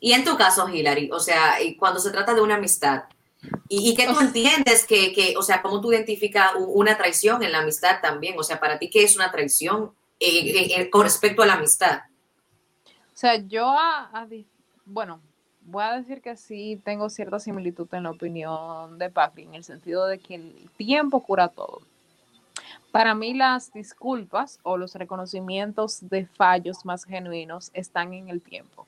[0.00, 3.04] Y en tu caso, Hilary, o sea, cuando se trata de una amistad,
[3.68, 7.52] ¿y, y qué tú entiendes que, que, o sea, cómo tú identificas una traición en
[7.52, 8.38] la amistad también?
[8.38, 11.54] O sea, para ti, ¿qué es una traición eh, eh, eh, con respecto a la
[11.54, 12.00] amistad?
[12.86, 14.26] O sea, yo, a, a,
[14.84, 15.20] bueno,
[15.60, 19.64] voy a decir que sí tengo cierta similitud en la opinión de Papi, en el
[19.64, 21.82] sentido de que el tiempo cura todo.
[22.90, 28.86] Para mí las disculpas o los reconocimientos de fallos más genuinos están en el tiempo.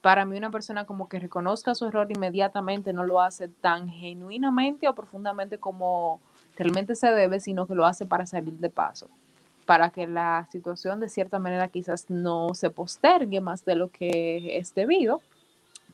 [0.00, 4.88] Para mí una persona como que reconozca su error inmediatamente no lo hace tan genuinamente
[4.88, 6.20] o profundamente como
[6.56, 9.08] realmente se debe, sino que lo hace para salir de paso,
[9.64, 14.58] para que la situación de cierta manera quizás no se postergue más de lo que
[14.58, 15.22] es debido.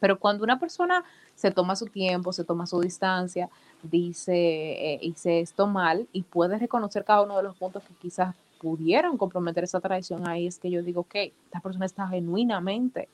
[0.03, 1.05] Pero cuando una persona
[1.37, 3.49] se toma su tiempo, se toma su distancia,
[3.85, 8.35] dice, eh, hice esto mal y puede reconocer cada uno de los puntos que quizás
[8.61, 13.09] pudieron comprometer esa traición, ahí es que yo digo, ok, esta persona está genuinamente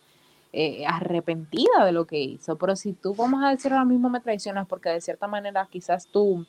[0.55, 4.21] eh, arrepentida de lo que hizo, pero si tú vamos a decir ahora mismo me
[4.21, 6.47] traicionas porque de cierta manera quizás tú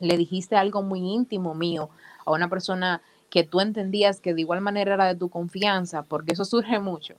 [0.00, 1.88] le dijiste algo muy íntimo mío
[2.26, 6.32] a una persona que tú entendías que de igual manera era de tu confianza, porque
[6.32, 7.14] eso surge mucho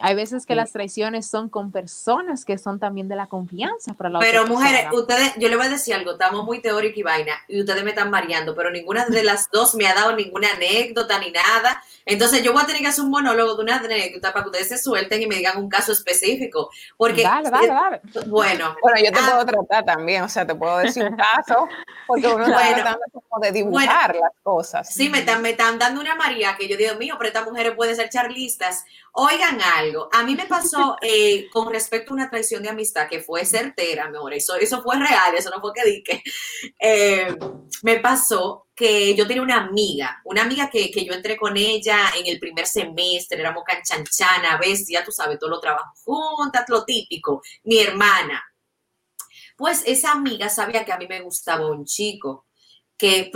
[0.00, 4.10] hay veces que las traiciones son con personas que son también de la confianza para
[4.10, 7.34] la Pero mujeres, ustedes, yo le voy a decir algo, estamos muy teórico y vaina,
[7.48, 11.18] y ustedes me están mareando, pero ninguna de las dos me ha dado ninguna anécdota
[11.18, 11.82] ni nada.
[12.04, 14.68] Entonces yo voy a tener que hacer un monólogo de una anécdota para que ustedes
[14.68, 16.70] se suelten y me digan un caso específico.
[16.96, 18.00] Porque, dale, dale, dale.
[18.26, 18.74] Bueno.
[18.80, 21.68] Bueno, yo te puedo tratar también, o sea, te puedo decir un caso,
[22.06, 24.92] porque uno está tratando como de dibujar las cosas.
[24.92, 27.74] Sí, me están, me están dando una María que yo digo, mío, pero estas mujeres
[27.74, 28.84] pueden ser charlistas.
[29.12, 33.20] Oigan algo, a mí me pasó eh, con respecto a una traición de amistad que
[33.20, 36.22] fue certera, amor, eso, eso fue real, eso no fue que dije.
[36.80, 37.36] Eh,
[37.82, 42.10] me pasó que yo tenía una amiga, una amiga que, que, yo entré con ella
[42.16, 46.84] en el primer semestre, éramos canchanchana, ves, ya tú sabes, todo lo trabajo juntas, lo
[46.84, 48.42] típico, mi hermana.
[49.56, 52.47] Pues esa amiga sabía que a mí me gustaba un chico
[52.98, 53.30] que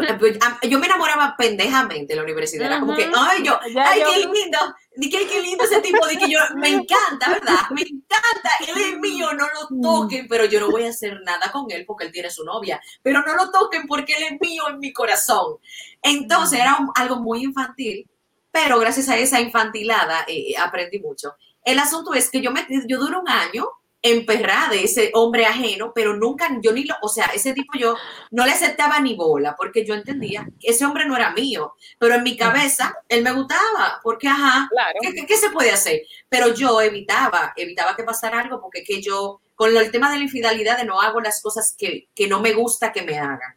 [0.69, 2.67] yo me enamoraba pendejamente en la universidad.
[2.67, 4.59] Era como que, ay, yo, ay, qué lindo,
[5.01, 7.61] qué, qué lindo ese tipo, de que yo, me encanta, ¿verdad?
[7.71, 11.53] Me encanta, él es mío, no lo toquen, pero yo no voy a hacer nada
[11.53, 14.65] con él porque él tiene su novia, pero no lo toquen porque él es mío
[14.69, 15.59] en mi corazón.
[16.03, 18.11] Entonces era algo muy infantil,
[18.51, 21.37] pero gracias a esa infantilada eh, aprendí mucho.
[21.65, 23.69] El asunto es que yo, me, yo duro un año
[24.03, 27.95] emperrada de ese hombre ajeno, pero nunca, yo ni lo, o sea, ese tipo yo
[28.33, 32.17] no le aceptaba ni bola, porque yo entendía que ese hombre no era mío, pero
[32.17, 34.69] en mi cabeza él me gustaba, porque ajá,
[35.01, 36.03] ¿qué, se puede hacer?
[36.29, 40.25] Pero yo evitaba, evitaba que pasara algo, porque que yo, con el tema de la
[40.25, 43.57] infidelidad, no hago las cosas que, que no me gusta que me hagan.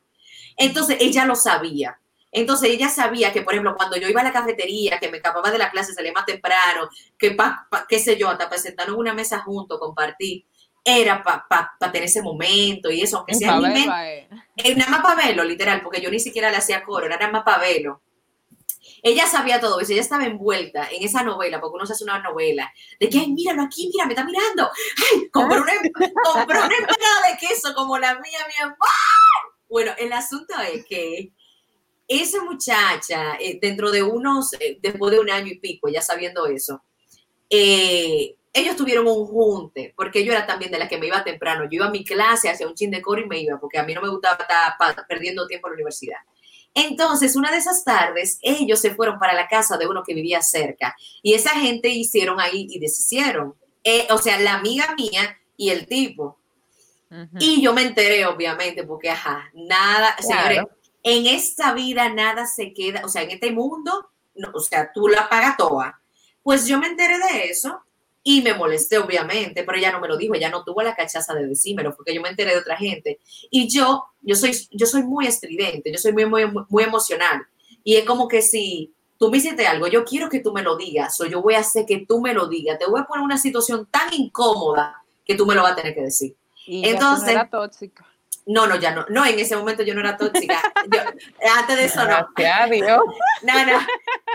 [0.58, 2.00] Entonces ella lo sabía.
[2.38, 5.52] Entonces ella sabía que, por ejemplo, cuando yo iba a la cafetería, que me escapaba
[5.52, 9.14] de la clase, salía más temprano, que pa, qué sé yo, hasta presentarnos en una
[9.14, 10.46] mesa junto, compartir,
[10.84, 13.58] era para pa, tener ese momento y eso, aunque sea
[14.58, 17.32] eh, nada más para verlo, literal, porque yo ni siquiera le hacía coro, era nada
[17.32, 18.02] más para verlo.
[19.02, 22.20] Ella sabía todo eso, ella estaba envuelta en esa novela, porque uno se hace una
[22.20, 22.70] novela,
[23.00, 24.70] de que, ay, míralo aquí, mira, me está mirando,
[25.14, 25.72] ay, compró una,
[26.34, 28.78] compró una empanada de queso como la mía, mi amor.
[29.70, 31.32] Bueno, el asunto es que
[32.08, 36.46] esa muchacha, eh, dentro de unos, eh, después de un año y pico, ya sabiendo
[36.46, 36.84] eso,
[37.50, 41.66] eh, ellos tuvieron un junte, porque yo era también de la que me iba temprano.
[41.66, 43.84] Yo iba a mi clase, hacía un chin de coro y me iba, porque a
[43.84, 46.20] mí no me gustaba estar perdiendo tiempo en la universidad.
[46.74, 50.42] Entonces, una de esas tardes, ellos se fueron para la casa de uno que vivía
[50.42, 53.56] cerca y esa gente hicieron ahí y deshicieron.
[54.10, 56.40] o sea, la amiga mía y el tipo.
[57.40, 60.64] Y yo me enteré, obviamente, porque, ajá, nada, señores,
[61.06, 64.10] en esta vida nada se queda, o sea, en este mundo,
[64.52, 66.02] o sea, tú la pagas toda.
[66.42, 67.80] Pues yo me enteré de eso
[68.24, 71.36] y me molesté, obviamente, pero ella no me lo dijo, ella no tuvo la cachaza
[71.36, 73.20] de decírmelo, porque yo me enteré de otra gente.
[73.52, 77.46] Y yo, yo soy, yo soy muy estridente, yo soy muy, muy, muy emocional.
[77.84, 80.76] Y es como que si tú me hiciste algo, yo quiero que tú me lo
[80.76, 83.24] digas, o yo voy a hacer que tú me lo digas, te voy a poner
[83.24, 86.36] una situación tan incómoda que tú me lo vas a tener que decir.
[86.66, 88.08] Entonces, era tóxica.
[88.48, 89.06] No, no, ya no.
[89.10, 90.62] No, en ese momento yo no era tóxica.
[91.58, 92.28] antes de eso no.
[93.42, 93.80] No, no.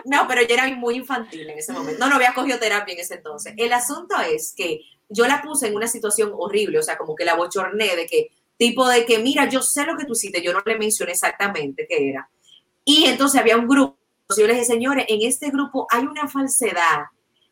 [0.05, 1.99] No, pero yo era muy infantil en ese momento.
[2.01, 3.55] No, no había cogido terapia en ese entonces.
[3.57, 7.25] El asunto es que yo la puse en una situación horrible, o sea, como que
[7.25, 10.53] la bochorné de que, tipo de que, mira, yo sé lo que tú hiciste, yo
[10.53, 12.31] no le mencioné exactamente qué era.
[12.85, 13.99] Y entonces había un grupo,
[14.37, 17.07] yo les dije, señores, en este grupo hay una falsedad.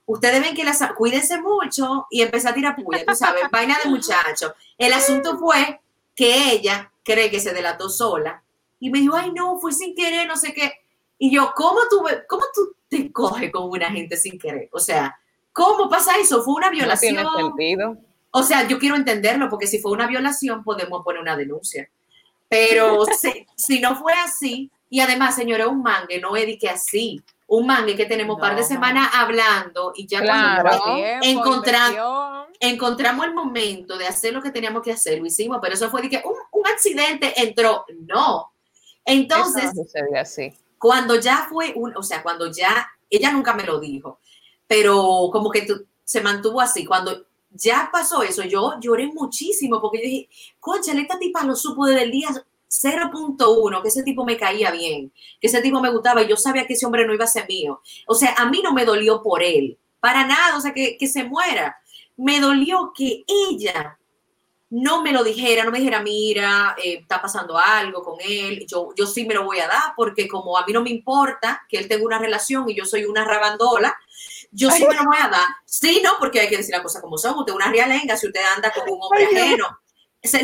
[0.06, 3.90] Ustedes ven que las, cuídense mucho y empecé a tirar puya, tú sabes, vaina de
[3.90, 4.54] muchacho.
[4.78, 5.80] El asunto fue
[6.18, 8.42] que ella cree que se delató sola
[8.80, 10.72] y me dijo, ay, no, fue sin querer, no sé qué.
[11.16, 14.68] Y yo, ¿cómo tú, cómo tú te coges con una gente sin querer?
[14.72, 15.16] O sea,
[15.52, 16.42] ¿cómo pasa eso?
[16.42, 17.14] ¿Fue una violación?
[17.14, 17.96] No tiene sentido.
[18.32, 21.88] O sea, yo quiero entenderlo, porque si fue una violación, podemos poner una denuncia.
[22.48, 27.22] Pero si, si, no fue así, y además, señora, un mangue no es que así.
[27.50, 30.68] Un mangue que tenemos un par de semanas hablando y ya claro,
[31.22, 35.88] encontrando, encontramos el momento de hacer lo que teníamos que hacer, lo hicimos, pero eso
[35.90, 37.84] fue de que un, un accidente entró.
[38.06, 38.52] No.
[39.04, 40.52] Entonces, Eso no sucede así.
[40.78, 44.20] cuando ya fue un, o sea, cuando ya, ella nunca me lo dijo,
[44.66, 46.84] pero como que tú- se mantuvo así.
[46.84, 50.28] Cuando ya pasó eso, yo lloré muchísimo porque yo dije,
[50.60, 52.28] concha, esta tipa lo supo desde el día
[52.68, 56.66] 0.1, que ese tipo me caía bien, que ese tipo me gustaba y yo sabía
[56.66, 57.80] que ese hombre no iba a ser mío.
[58.06, 61.08] O sea, a mí no me dolió por él, para nada, o sea, que, que
[61.08, 61.76] se muera.
[62.16, 63.98] Me dolió que ella
[64.70, 68.90] no me lo dijera, no me dijera, mira, eh, está pasando algo con él, yo,
[68.94, 71.78] yo sí me lo voy a dar, porque como a mí no me importa que
[71.78, 73.96] él tenga una relación y yo soy una rabandola,
[74.50, 75.46] yo sí me lo voy a dar.
[75.64, 78.26] Sí, no, porque hay que decir las cosas como son, usted es una realenga, si
[78.26, 79.78] usted anda con un hombre Ay, ajeno.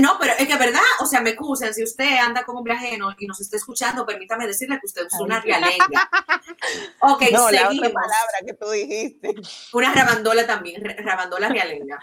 [0.00, 2.74] No, pero es que verdad, o sea, me excusan, si usted anda con un hombre
[2.74, 6.08] ajeno y nos está escuchando, permítame decirle que usted es una realenga.
[7.00, 7.92] Ok, no, la otra seguimos.
[7.92, 9.34] palabra que tú dijiste.
[9.72, 12.00] Una rabandola también, ra- rabandola realenga.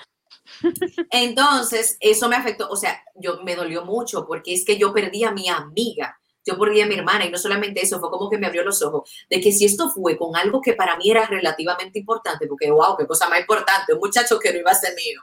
[1.12, 5.24] Entonces, eso me afectó, o sea, yo me dolió mucho porque es que yo perdí
[5.24, 8.38] a mi amiga, yo perdí a mi hermana y no solamente eso, fue como que
[8.38, 11.26] me abrió los ojos de que si esto fue con algo que para mí era
[11.26, 14.94] relativamente importante, porque wow, qué cosa más importante, un muchacho que no iba a ser
[14.96, 15.22] mío,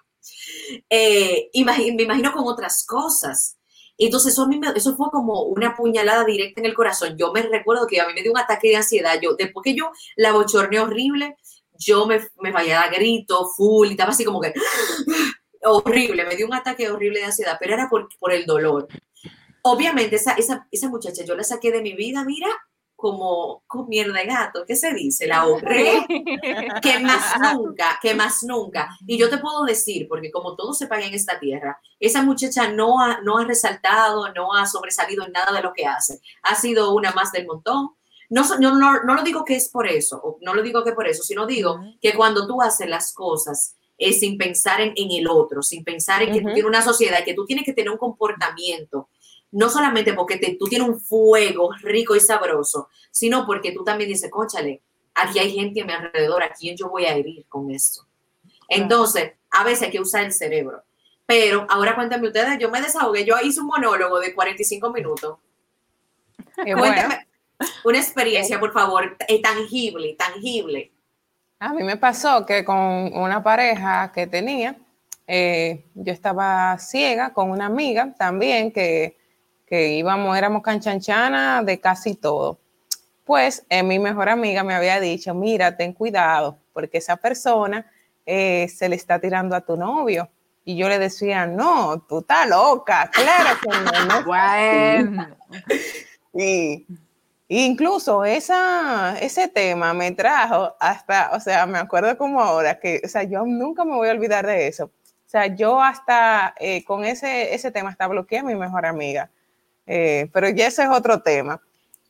[0.91, 3.57] eh, imagi- me imagino con otras cosas.
[3.97, 7.17] Entonces, eso, a mí eso fue como una puñalada directa en el corazón.
[7.19, 9.19] Yo me recuerdo que a mí me dio un ataque de ansiedad.
[9.21, 11.37] Yo, después que yo la bochorné horrible,
[11.79, 14.53] yo me, me vaya a grito, full, y estaba así como que
[15.63, 18.89] horrible, me dio un ataque horrible de ansiedad, pero era por, por el dolor.
[19.63, 22.49] Obviamente, esa, esa, esa muchacha yo la saqué de mi vida, mira,
[22.99, 25.29] como con mierda de gato, ¿qué se dice?
[25.29, 26.05] La ahorré,
[26.83, 28.89] que más nunca, que más nunca.
[29.07, 32.73] Y yo te puedo decir, porque como todo se paga en esta tierra, esa muchacha
[32.73, 36.21] no ha, no ha resaltado, no ha sobresalido en nada de lo que hace.
[36.43, 37.91] Ha sido una más del montón.
[38.31, 41.07] No, no, no, no lo digo que es por eso, no lo digo que por
[41.07, 45.29] eso, sino digo que cuando tú haces las cosas eh, sin pensar en, en el
[45.29, 47.97] otro, sin pensar en que tú tienes una sociedad, que tú tienes que tener un
[47.97, 49.09] comportamiento,
[49.51, 54.11] no solamente porque te- tú tienes un fuego rico y sabroso, sino porque tú también
[54.11, 54.83] dices, cóchale,
[55.15, 58.07] aquí hay gente a mi alrededor, ¿a quién yo voy a herir con esto?
[58.69, 60.83] Entonces, a veces hay que usar el cerebro.
[61.27, 65.39] Pero ahora cuéntame ustedes, yo me desahogué, yo hice un monólogo de 45 minutos.
[66.57, 67.27] Bueno, Cuéntame
[67.85, 70.93] una experiencia, por favor, eh, tangible, tangible.
[71.61, 72.77] a mí me pasó que con
[73.17, 74.77] una pareja que tenía,
[75.27, 79.18] eh, yo estaba ciega con una amiga también que,
[79.69, 82.59] que íbamos, éramos canchanchana de casi todo.
[83.25, 87.87] Pues eh, mi mejor amiga me había dicho, mira, ten cuidado, porque esa persona
[88.25, 90.29] eh, se le está tirando a tu novio.
[90.65, 94.05] Y yo le decía, no, tú estás loca, claro que no.
[94.07, 95.37] no Bueno.
[96.35, 96.87] y
[97.51, 103.01] y incluso esa, ese tema me trajo hasta, o sea, me acuerdo como ahora que,
[103.03, 104.85] o sea, yo nunca me voy a olvidar de eso.
[104.85, 109.31] O sea, yo hasta eh, con ese, ese tema hasta bloqueé a mi mejor amiga.
[109.89, 111.61] Eh, pero ya ese es otro tema.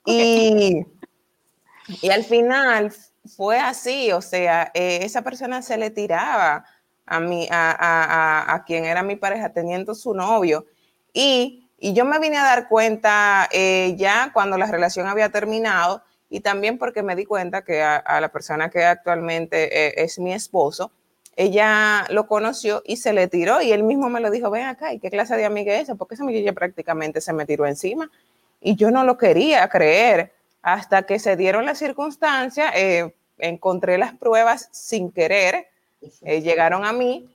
[0.04, 0.84] Y,
[2.02, 2.92] y al final
[3.36, 6.64] fue así, o sea, eh, esa persona se le tiraba
[7.06, 10.66] a, mi, a, a, a, a quien era mi pareja teniendo su novio.
[11.12, 16.02] Y, y yo me vine a dar cuenta eh, ya cuando la relación había terminado
[16.28, 20.18] y también porque me di cuenta que a, a la persona que actualmente eh, es
[20.18, 20.90] mi esposo,
[21.38, 24.92] ella lo conoció y se le tiró y él mismo me lo dijo, ven acá,
[24.92, 25.94] ¿y qué clase de amiga es esa?
[25.94, 28.10] Porque esa amiga prácticamente se me tiró encima
[28.60, 30.32] y yo no lo quería creer
[30.62, 35.68] hasta que se dieron las circunstancias, eh, encontré las pruebas sin querer,
[36.22, 37.32] eh, llegaron a mí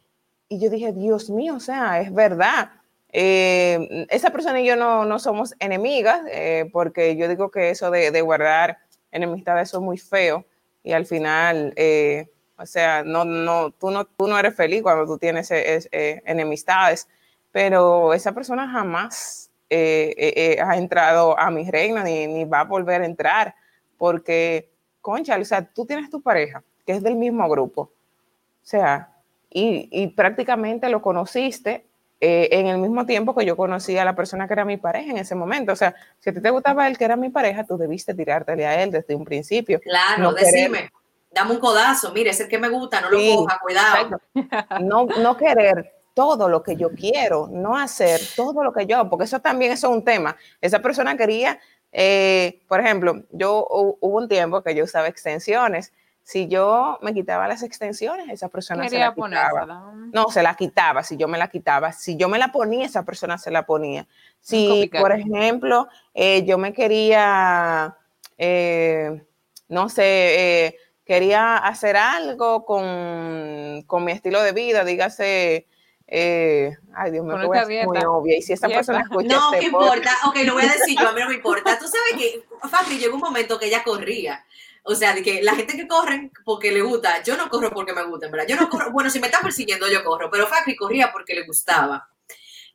[0.49, 2.71] y yo dije, Dios mío, o sea, es verdad.
[3.13, 7.89] Eh, esa persona y yo no, no somos enemigas, eh, porque yo digo que eso
[7.89, 8.79] de, de guardar
[9.13, 10.45] enemistades eso es muy feo
[10.83, 12.27] y al final, eh,
[12.63, 16.21] o sea, no, no, tú, no, tú no eres feliz cuando tú tienes es- eh,
[16.25, 17.07] enemistades,
[17.51, 22.61] pero esa persona jamás eh, eh, eh, ha entrado a mi reino ni, ni va
[22.61, 23.55] a volver a entrar,
[23.97, 24.69] porque,
[25.01, 27.91] concha, o sea, tú tienes tu pareja, que es del mismo grupo, o
[28.65, 29.09] sea,
[29.49, 31.85] y, y prácticamente lo conociste
[32.21, 35.11] eh, en el mismo tiempo que yo conocí a la persona que era mi pareja
[35.11, 35.73] en ese momento.
[35.73, 38.65] O sea, si a ti te gustaba el que era mi pareja, tú debiste tirártele
[38.65, 39.79] a él desde un principio.
[39.81, 40.89] Claro, No querer- decime,
[41.33, 44.19] dame un codazo, mire, es el que me gusta, no lo Sí, coja, cuidado.
[44.81, 49.25] no, no querer todo lo que yo quiero, no hacer todo lo que yo, porque
[49.25, 50.35] eso también eso es un tema.
[50.61, 51.59] Esa persona quería,
[51.91, 55.91] eh, por ejemplo, yo hu- hubo un tiempo que yo usaba extensiones.
[56.25, 59.91] Si yo me quitaba las extensiones, esa persona se Quería la quitaba.
[60.13, 61.91] No, se la quitaba, si yo me la quitaba.
[61.91, 64.07] Si yo me la ponía, esa persona se la ponía.
[64.39, 67.97] Si, por ejemplo, eh, yo me quería,
[68.37, 69.21] eh,
[69.67, 70.03] no sé,
[70.67, 75.67] eh, quería hacer algo con, con mi estilo de vida, dígase,
[76.07, 78.37] eh, ay Dios mío, ser muy obvia.
[78.37, 78.79] Y si esa Dieta.
[78.79, 80.11] persona escucha No, este ¿qué podcast- importa?
[80.27, 81.77] Ok, lo voy a decir yo, a mí no me importa.
[81.79, 84.45] Tú sabes que, Fabri, llegó un momento que ella corría.
[84.85, 87.93] O sea, de que la gente que corre porque le gusta, yo no corro porque
[87.93, 88.47] me gusta, en verdad.
[88.49, 91.45] Yo no corro, bueno, si me está persiguiendo, yo corro, pero Fabri corría porque le
[91.45, 92.09] gustaba.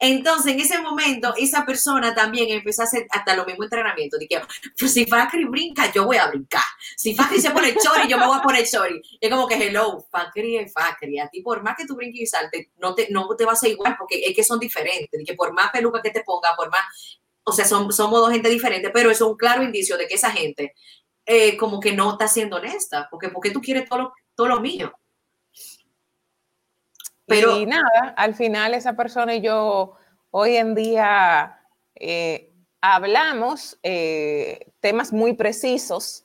[0.00, 4.16] Entonces, en ese momento, esa persona también empezó a hacer hasta lo mismo entrenamiento.
[4.28, 4.40] Que,
[4.78, 6.62] pues, si Fakri brinca, yo voy a brincar.
[6.96, 9.00] Si Fakri se pone chori, yo me voy a poner chori.
[9.20, 11.18] Y es como que, hello, Fakri es Fakri.
[11.18, 13.56] A ti, por más que tú brinques y saltes, no te, no te va a
[13.56, 15.20] ser igual porque es que son diferentes.
[15.26, 16.82] Que por más peluca que te ponga, por más.
[17.42, 20.14] O sea, son, somos dos gente diferentes, pero eso es un claro indicio de que
[20.14, 20.74] esa gente,
[21.26, 23.08] eh, como que no está siendo honesta.
[23.10, 24.92] Porque, porque tú quieres todo lo, todo lo mío.
[27.28, 29.94] Pero- y nada, al final esa persona y yo
[30.30, 31.60] hoy en día
[31.94, 36.24] eh, hablamos eh, temas muy precisos.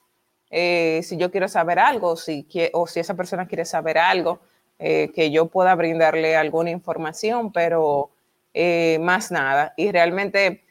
[0.56, 4.40] eh, si yo quiero saber algo, si o si esa persona quiere saber algo,
[4.78, 8.12] eh, que yo pueda brindarle alguna información, pero
[9.00, 9.74] más nada.
[9.78, 10.64] Y realmente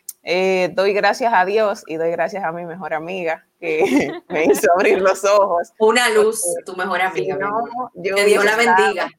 [0.74, 5.01] doy gracias a Dios y doy gracias a mi mejor amiga que me hizo abrir
[5.03, 5.72] los ojos.
[5.80, 7.37] Una luz, Porque tu mejor amiga.
[7.37, 9.11] no, yo Que Dios la bendiga.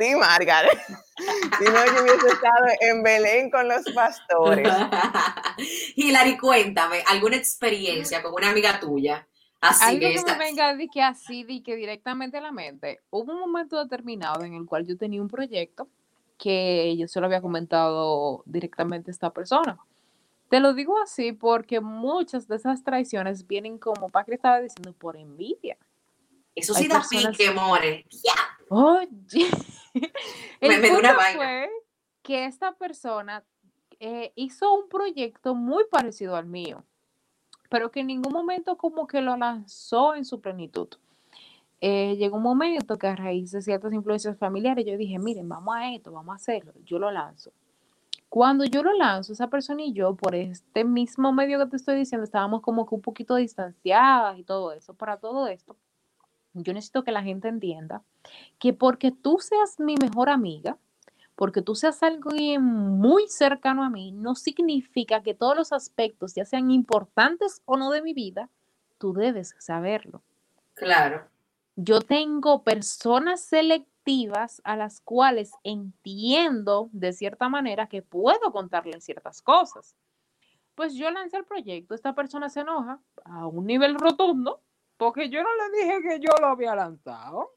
[0.00, 0.78] Sí, Margaret.
[1.58, 4.66] si no, yo hubiese estado en Belén con los pastores.
[5.96, 9.26] Hilary, cuéntame, ¿alguna experiencia con una amiga tuya?
[9.60, 12.50] Así Algo que que esta- me venga de que así, de que directamente a la
[12.52, 13.00] mente.
[13.10, 15.86] Hubo un momento determinado en el cual yo tenía un proyecto
[16.38, 19.78] que yo se lo había comentado directamente a esta persona.
[20.48, 25.18] Te lo digo así porque muchas de esas traiciones vienen como Pacri estaba diciendo por
[25.18, 25.76] envidia.
[26.54, 28.06] Eso Hay sí da personas- pique, more.
[28.72, 29.08] Oye,
[29.94, 30.00] Me-
[30.60, 31.38] el me una punto vaina.
[31.40, 31.70] fue
[32.22, 33.44] que esta persona
[33.98, 36.84] eh, hizo un proyecto muy parecido al mío,
[37.68, 40.88] pero que en ningún momento como que lo lanzó en su plenitud.
[41.80, 45.74] Eh, llegó un momento que a raíz de ciertas influencias familiares yo dije, miren, vamos
[45.74, 47.52] a esto, vamos a hacerlo, yo lo lanzo.
[48.28, 51.96] Cuando yo lo lanzo, esa persona y yo, por este mismo medio que te estoy
[51.96, 54.94] diciendo, estábamos como que un poquito distanciadas y todo eso.
[54.94, 55.74] Para todo esto,
[56.54, 58.02] yo necesito que la gente entienda
[58.58, 60.76] que porque tú seas mi mejor amiga,
[61.36, 66.44] porque tú seas alguien muy cercano a mí, no significa que todos los aspectos, ya
[66.44, 68.50] sean importantes o no de mi vida,
[68.98, 70.22] tú debes saberlo.
[70.74, 71.26] Claro.
[71.76, 79.40] Yo tengo personas selectivas a las cuales entiendo de cierta manera que puedo contarles ciertas
[79.40, 79.94] cosas.
[80.74, 84.60] Pues yo lancé el proyecto, esta persona se enoja a un nivel rotundo
[85.00, 87.54] porque yo no le dije que yo lo había lanzado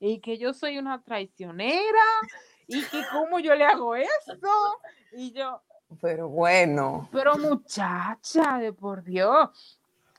[0.00, 2.00] y que yo soy una traicionera
[2.66, 4.78] y que cómo yo le hago esto
[5.12, 5.60] y yo,
[6.00, 9.78] Pero bueno, pero muchacha, de por Dios.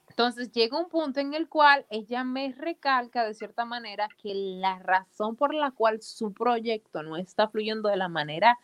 [0.09, 4.77] Entonces llega un punto en el cual ella me recalca de cierta manera que la
[4.77, 8.59] razón por la cual su proyecto no está fluyendo de la manera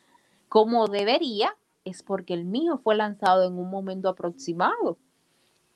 [0.48, 5.00] como debería es porque el mío fue lanzado en un momento aproximado.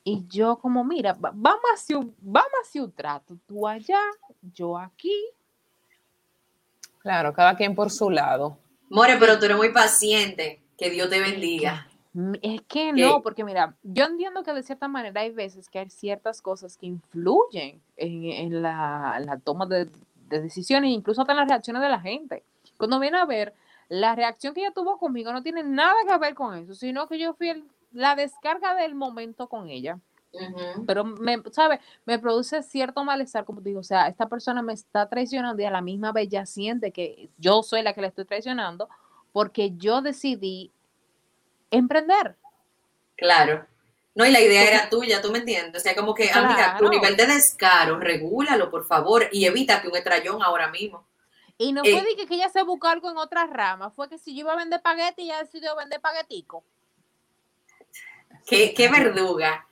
[0.04, 4.00] Y yo como, mira, va- vamos hacia un, vamos hacia un trato, tú allá,
[4.42, 5.14] yo aquí.
[7.00, 8.58] claro, cada quien por su lado.
[8.90, 10.62] More, pero tú eres muy paciente.
[10.78, 11.88] Que Dios te bendiga.
[12.42, 13.02] Es que ¿Qué?
[13.02, 16.78] no, porque mira, yo entiendo que de cierta manera hay veces que hay ciertas cosas
[16.78, 19.86] que influyen en, en la, la toma de,
[20.30, 22.44] de decisiones, incluso hasta en las reacciones de la gente.
[22.78, 23.54] Cuando viene a ver,
[23.90, 27.18] la reacción que ella tuvo conmigo no tiene nada que ver con eso, sino que
[27.18, 30.00] yo fui el- la descarga del momento con ella.
[30.88, 31.80] Pero, me, ¿sabes?
[32.06, 35.66] Me produce cierto malestar, como te digo, o sea, esta persona me está traicionando y
[35.66, 38.90] a la misma vez ya siente que yo soy la que le estoy traicionando
[39.32, 40.72] porque yo decidí
[41.72, 42.36] emprender.
[43.16, 43.66] Claro.
[44.16, 45.82] No, y la idea era tuya, tú me entiendes.
[45.82, 46.90] O sea, como que, amiga, tu Claro.
[46.90, 51.06] nivel de descaro, regúlalo, por favor, y evítate un estrellón ahora mismo.
[51.58, 51.92] Y no Eh.
[51.92, 54.42] fue de que, que ella se buscó algo en otras ramas, fue que si yo
[54.42, 56.64] iba a vender paquete, ella decidió vender paquetico.
[58.46, 59.68] Qué, qué verduga.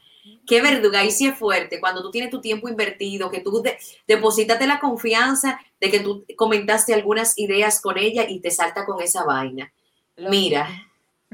[0.45, 1.03] Qué verduga.
[1.03, 4.79] Y sí es fuerte cuando tú tienes tu tiempo invertido, que tú de- depositaste la
[4.79, 9.71] confianza de que tú comentaste algunas ideas con ella y te salta con esa vaina.
[10.15, 10.67] Lo- Mira,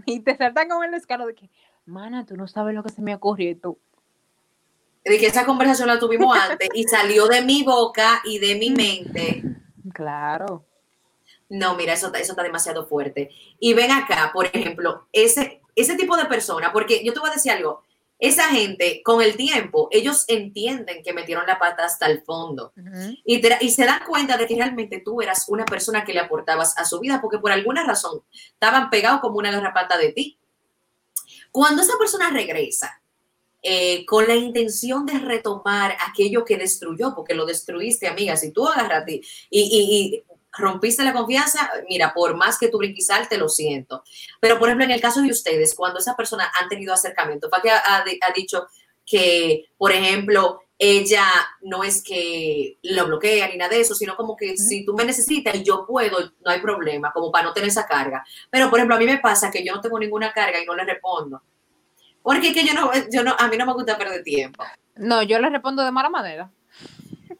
[0.06, 1.50] Y te saltan con el descaro de que,
[1.86, 3.78] mana, tú no sabes lo que se me ocurrió y tú.
[5.04, 8.72] de que esa conversación la tuvimos antes y salió de mi boca y de mi
[8.72, 9.42] mente.
[9.94, 10.66] Claro.
[11.50, 13.30] No, mira, eso está demasiado fuerte.
[13.58, 17.34] Y ven acá, por ejemplo, ese, ese tipo de persona, porque yo te voy a
[17.34, 17.84] decir algo,
[18.20, 22.74] esa gente con el tiempo, ellos entienden que metieron la pata hasta el fondo
[23.24, 26.20] y, te- y se dan cuenta de que realmente tú eras una persona que le
[26.22, 28.22] aportabas a su vida, porque por alguna razón
[28.54, 30.38] estaban pegados como una garrapata de ti.
[31.52, 33.02] Cuando esa persona regresa
[33.62, 38.36] eh, con la intención de retomar aquello que destruyó, porque lo destruiste, amiga.
[38.38, 40.24] Si tú agarras y, y, y
[40.58, 44.04] rompiste la confianza, mira, por más que tú brinques te lo siento.
[44.40, 47.64] Pero, por ejemplo, en el caso de ustedes, cuando esa persona han tenido acercamiento, ¿para
[47.64, 48.68] que ha, ha dicho
[49.06, 51.26] que, por ejemplo, ella
[51.62, 55.06] no es que lo bloquea ni nada de eso, sino como que si tú me
[55.06, 58.24] necesitas y yo puedo, no hay problema, como para no tener esa carga.
[58.52, 60.76] Pero, por ejemplo, a mí me pasa que yo no tengo ninguna carga y no
[60.76, 61.42] le respondo.
[62.22, 64.64] Porque es que yo no, yo no, a mí no me gusta perder tiempo.
[64.98, 66.52] No, yo le respondo de mala manera.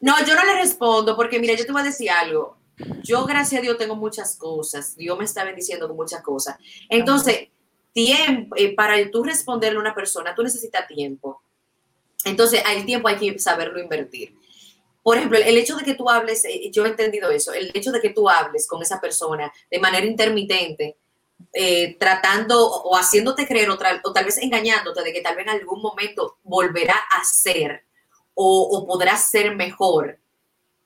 [0.00, 2.57] No, yo no le respondo porque, mira, yo te voy a decir algo.
[3.02, 4.96] Yo, gracias a Dios, tengo muchas cosas.
[4.96, 6.56] Dios me está bendiciendo con muchas cosas.
[6.88, 7.48] Entonces,
[7.92, 11.40] tiempo, eh, para tú responderle a una persona, tú necesitas tiempo
[12.24, 14.34] entonces, al tiempo hay que saberlo invertir.
[15.02, 17.92] Por ejemplo, el hecho de que tú hables, eh, yo he entendido eso, el hecho
[17.92, 20.96] de que tú hables con esa persona de manera intermitente,
[21.52, 25.80] eh, tratando o haciéndote creer o, tal vez engañándote de que tal vez en algún
[25.80, 27.84] momento volverá a ser
[28.34, 30.18] o, o podrá ser mejor,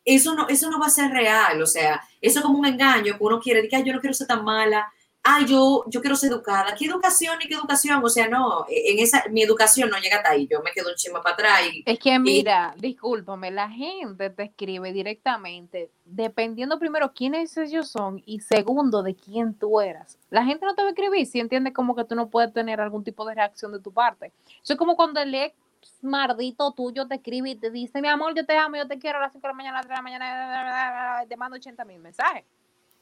[0.04, 3.16] eso no, eso no va a ser real, o sea, eso es como un engaño
[3.16, 4.92] que uno quiere, decir, yo no quiero ser tan mala,
[5.24, 6.74] ah, yo, yo quiero ser educada.
[6.76, 8.02] ¿Qué educación y qué educación?
[8.04, 10.48] O sea, no, en esa, mi educación no llega hasta ahí.
[10.50, 11.60] Yo me quedo un chima para atrás.
[11.84, 18.40] es que mira, discúlpame, la gente te escribe directamente, dependiendo primero quiénes ellos son y
[18.40, 20.18] segundo de quién tú eras.
[20.30, 22.80] La gente no te va a escribir si entiende como que tú no puedes tener
[22.80, 24.32] algún tipo de reacción de tu parte.
[24.62, 25.54] Eso es como cuando el ex
[26.02, 29.18] mardito tuyo te escribe y te dice, mi amor, yo te amo, yo te quiero
[29.18, 31.84] a las 5 de la mañana, a las 3 de la mañana, te mando 80
[31.84, 32.44] mil mensajes.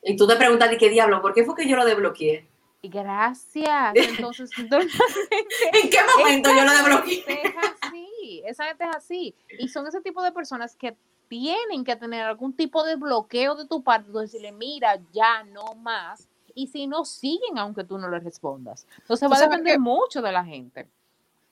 [0.03, 1.21] Y tú te preguntas, ¿y qué diablo?
[1.21, 2.47] ¿Por qué fue que yo lo desbloqueé?
[2.83, 3.95] Gracias.
[3.95, 7.25] Entonces, ¿en qué momento yo lo desbloqueé?
[7.27, 9.35] Es así, esa gente es así.
[9.59, 10.97] Y son ese tipo de personas que
[11.29, 16.29] tienen que tener algún tipo de bloqueo de tu parte, decirle, mira, ya no más.
[16.55, 18.87] Y si no, siguen aunque tú no les respondas.
[18.99, 20.89] Entonces va a depender mucho de la gente.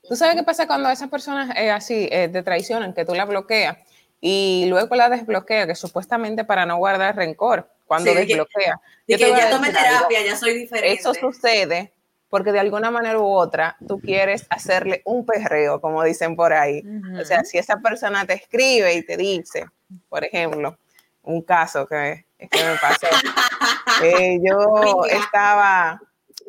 [0.09, 3.25] ¿Tú sabes qué pasa cuando esas personas eh, así eh, te traicionan, que tú la
[3.25, 3.77] bloqueas
[4.21, 7.71] y luego la desbloqueas, que supuestamente para no guardar rencor?
[7.89, 8.81] cuando desbloquea.
[9.07, 10.93] Que, que ya tomé terapia, ya soy diferente.
[10.93, 11.93] Eso sucede
[12.29, 16.85] porque de alguna manera u otra tú quieres hacerle un perreo, como dicen por ahí.
[17.19, 19.67] O sea, si esa persona te escribe y te dice,
[20.11, 20.79] por ejemplo,
[21.23, 23.07] un caso que, que me pasó,
[24.05, 26.03] eh, yo estaba,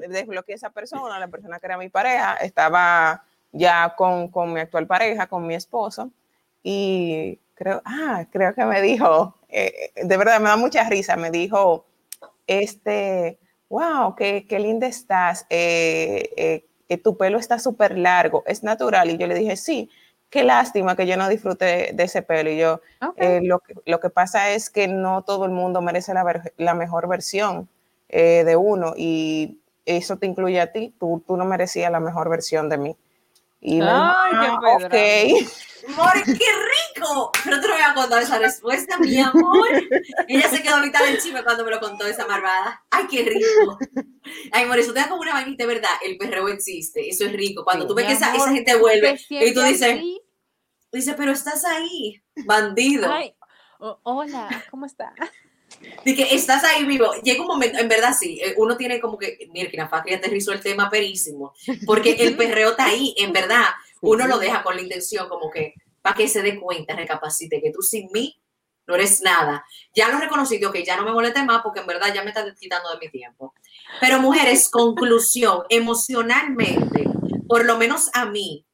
[0.10, 4.60] desbloqueé a esa persona, la persona que era mi pareja, estaba ya con, con mi
[4.60, 6.12] actual pareja, con mi esposo,
[6.64, 11.32] y creo, ah, creo que me dijo, eh, de verdad me da mucha risa, me
[11.32, 11.86] dijo,
[12.48, 13.38] este,
[13.70, 19.10] wow, qué, qué linda estás, eh, eh, tu pelo está súper largo, es natural.
[19.10, 19.90] Y yo le dije, sí,
[20.30, 22.50] qué lástima que yo no disfrute de ese pelo.
[22.50, 22.82] Y yo,
[23.42, 27.08] lo, que, lo, que pasa es que no todo el mundo merece la, la mejor
[27.08, 27.70] versión
[28.08, 32.70] de uno y eso te incluye a ti, tú, tú no merecías la mejor versión
[32.70, 32.98] de mí.
[33.62, 35.50] Y Ay, qué ok.
[35.88, 37.32] Amor, qué rico.
[37.44, 39.68] Pero te lo voy a contar esa respuesta, mi amor.
[40.28, 42.84] Ella se quedó a mitad del chisme cuando me lo contó esa malvada.
[42.90, 43.78] Ay, qué rico.
[44.52, 45.90] Ay, amor, eso te da como una vainita, ¿verdad?
[46.06, 47.10] El perreo existe.
[47.10, 47.64] Eso es rico.
[47.64, 50.00] Cuando tú ves que esa, esa, gente vuelve y tú dices,
[50.92, 53.12] dice, pero estás ahí, bandido.
[53.12, 53.36] Ay,
[53.80, 55.14] hola, ¿cómo estás?
[56.04, 57.12] De que estás ahí vivo.
[57.24, 60.62] Llega un momento, en verdad sí, eh, uno tiene como que, mira, que aterrizó el
[60.62, 61.54] tema perísimo,
[61.86, 63.66] porque el perreo está ahí, en verdad,
[64.02, 67.72] uno lo deja con la intención como que, para que se dé cuenta, recapacite, que
[67.72, 68.42] tú sin mí
[68.88, 69.64] no eres nada.
[69.94, 72.44] Ya lo reconocí, que ya no me moleste más porque en verdad ya me está
[72.56, 73.54] quitando de mi tiempo.
[74.02, 77.06] Pero mujeres, conclusión, emocionalmente,
[77.48, 78.66] por lo menos a mí,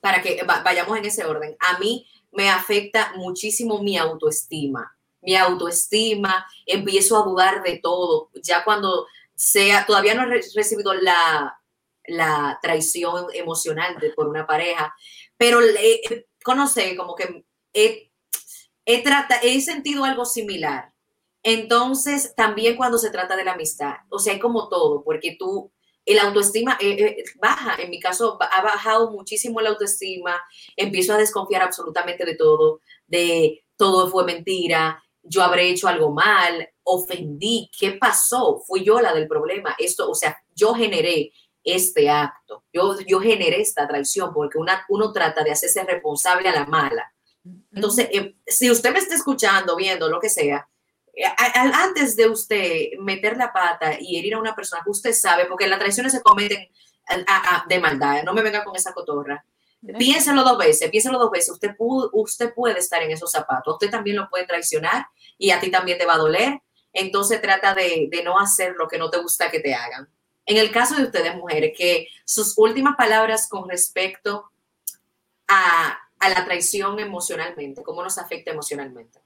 [0.00, 4.95] para que vayamos en ese orden, a mí me afecta muchísimo mi autoestima
[5.26, 8.30] mi autoestima, empiezo a dudar de todo.
[8.42, 11.60] Ya cuando sea, todavía no he recibido la,
[12.06, 14.94] la traición emocional de, por una pareja,
[15.36, 18.10] pero eh, conoce como que he,
[18.84, 20.92] he, trata, he sentido algo similar.
[21.42, 25.72] Entonces, también cuando se trata de la amistad, o sea, hay como todo, porque tú,
[26.04, 30.40] el autoestima eh, eh, baja, en mi caso ha bajado muchísimo la autoestima,
[30.76, 36.68] empiezo a desconfiar absolutamente de todo, de todo fue mentira, yo habré hecho algo mal,
[36.82, 38.62] ofendí, ¿qué pasó?
[38.66, 39.74] Fui yo la del problema.
[39.78, 41.32] Esto, o sea, yo generé
[41.64, 46.54] este acto, yo, yo generé esta traición porque una, uno trata de hacerse responsable a
[46.54, 47.12] la mala.
[47.72, 50.68] Entonces, eh, si usted me está escuchando, viendo, lo que sea,
[51.12, 51.24] eh,
[51.72, 55.66] antes de usted meter la pata y herir a una persona que usted sabe, porque
[55.66, 56.68] las traiciones se cometen
[57.68, 59.44] de maldad, no me venga con esa cotorra
[59.98, 61.50] Piénselo dos veces, piénselo dos veces.
[61.50, 65.06] Usted, usted puede estar en esos zapatos, usted también lo puede traicionar
[65.38, 66.60] y a ti también te va a doler.
[66.92, 70.08] Entonces trata de, de no hacer lo que no te gusta que te hagan.
[70.46, 74.50] En el caso de ustedes, mujeres, que sus últimas palabras con respecto
[75.48, 77.82] a, a la traición emocionalmente?
[77.82, 79.20] ¿Cómo nos afecta emocionalmente?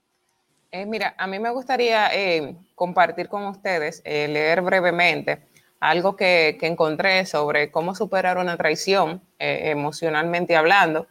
[0.71, 5.50] Eh, mira, a mí me gustaría eh, compartir con ustedes, eh, leer brevemente
[5.81, 11.07] algo que, que, encontré sobre cómo superar una traición emocionalmente hablando,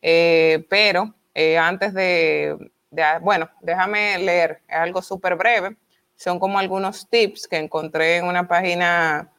[0.00, 1.14] pero
[1.60, 2.56] antes de,
[2.90, 5.76] de, bueno, déjame leer algo súper breve.
[6.16, 9.30] Son como algunos tips que encontré en una página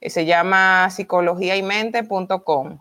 [0.00, 2.78] que se llama psicologiaymente.com.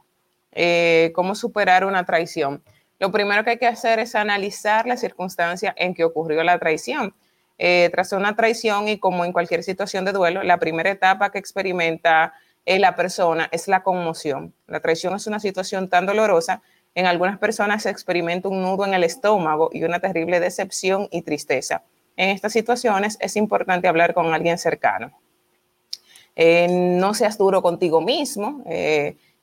[1.13, 2.63] cómo superar una traición.
[3.01, 7.15] Lo primero que hay que hacer es analizar la circunstancia en que ocurrió la traición.
[7.57, 11.37] Eh, tras una traición y como en cualquier situación de duelo, la primera etapa que
[11.37, 12.33] experimenta
[12.65, 14.53] eh, la persona es la conmoción.
[14.67, 16.61] La traición es una situación tan dolorosa.
[16.95, 21.21] En algunas personas se experimenta un nudo en el estómago y una terrible decepción y
[21.21, 21.83] tristeza.
[22.17, 25.11] En estas situaciones es importante hablar con alguien cercano.
[26.35, 28.63] Eh, no seas duro contigo mismo.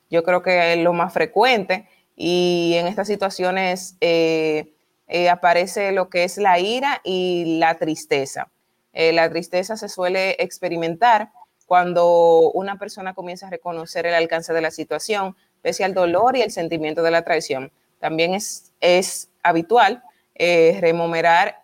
[0.09, 3.95] yo creo que es lo más frecuente y en estas situaciones
[5.09, 8.49] eh, eh, aparece lo que es la ira y la tristeza.
[8.93, 11.31] Eh, la tristeza se suele experimentar
[11.65, 16.41] cuando una persona comienza a reconocer el alcance de la situación, pese al dolor y
[16.41, 17.71] el sentimiento de la traición.
[17.99, 20.03] También es, es habitual
[20.35, 21.63] rememorar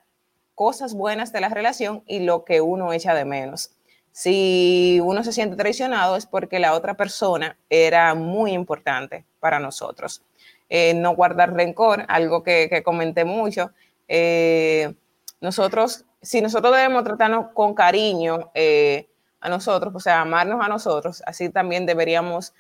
[0.54, 3.72] cosas buenas de la relación y lo que uno echa de menos.
[4.12, 10.22] Si uno se siente traicionado es porque la otra persona era muy importante para nosotros.
[10.70, 13.72] Eh, no guardar rencor, algo que, comenté mucho.
[14.08, 14.96] Eh,
[15.42, 19.08] nosotros, si nosotros debemos tratarnos con cariño eh,
[19.42, 22.54] a nosotros, o sea, amarnos a nosotros, así también deberíamos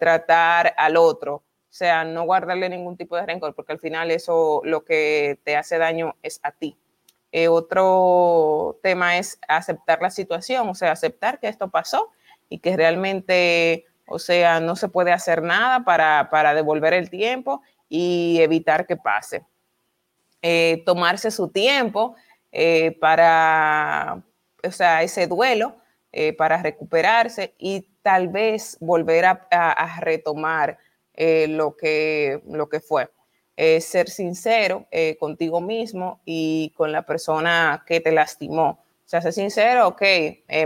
[0.00, 1.36] tratar al otro.
[1.36, 5.56] O sea, no guardarle ningún tipo de rencor, porque al final eso lo que te
[5.56, 6.76] hace daño es a ti.
[7.48, 12.10] otro tema es aceptar la situación, o sea, aceptar que esto pasó
[12.48, 18.38] y que realmente o sea, no se puede hacer nada para, devolver el tiempo y
[18.40, 19.44] evitar que pase.
[20.42, 22.16] Eh, tomarse su tiempo
[22.52, 24.22] eh, para,
[24.62, 25.76] o sea, ese duelo,
[26.12, 30.78] eh, para recuperarse y tal vez volver a, retomar
[31.16, 33.10] lo, que, lo que fue.
[33.56, 34.86] ser sincero
[35.18, 38.84] contigo mismo y con la persona que te lastimó.
[39.06, 40.02] O sea, ser sincero, ok,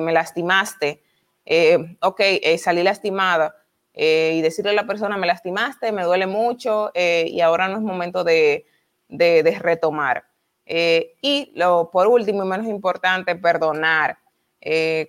[0.01, 1.03] me lastimaste,
[1.51, 3.57] eh, ok, eh, salí lastimada
[3.95, 7.83] eh, y decirle a la persona, me lastimaste, me duele mucho y ahora no es
[7.83, 8.67] momento de,
[9.09, 10.25] retomar.
[10.67, 14.19] y lo, por último y menos importante, perdonar.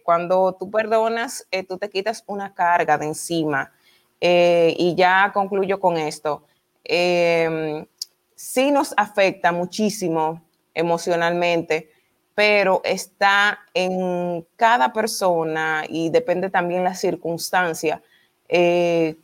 [0.06, 3.74] cuando tú perdonas, tú te quitas una carga de encima.
[4.22, 6.46] y ya concluyo con esto.
[6.86, 10.42] sí nos afecta muchísimo
[10.74, 11.92] emocionalmente
[12.40, 18.02] pero está en cada persona y depende también la circunstancia,
[18.48, 19.18] eh,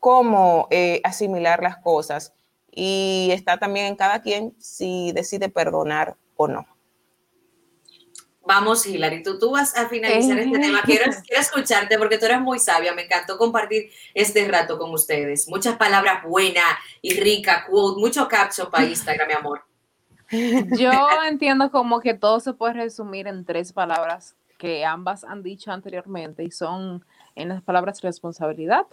[0.00, 2.32] cómo eh, asimilar las cosas.
[2.70, 6.66] Y está también en cada quien si decide perdonar o no.
[8.46, 10.80] Vamos, Hilary, tú, tú vas a finalizar este tema.
[10.86, 12.94] Quiero, quiero, escucharte porque tú eres muy sabia.
[12.94, 15.48] Me encantó compartir este rato con ustedes.
[15.48, 19.73] Muchas palabras buenas y ricas, quote, mucho caption para Instagram, mi amor.
[20.30, 20.90] Yo
[21.28, 26.44] entiendo como que todo se puede resumir en tres palabras que ambas han dicho anteriormente
[26.44, 27.04] y son
[27.34, 28.86] en las palabras responsabilidad,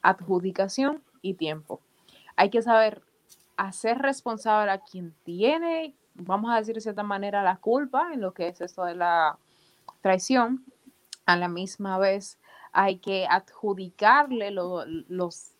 [0.00, 1.80] adjudicación y tiempo.
[2.36, 3.02] Hay que saber
[3.56, 8.32] hacer responsable a quien tiene, vamos a decir de cierta manera, la culpa en lo
[8.32, 9.38] que es esto de la
[10.00, 10.64] traición.
[11.26, 12.38] A la misma vez
[12.72, 15.52] hay que adjudicarle los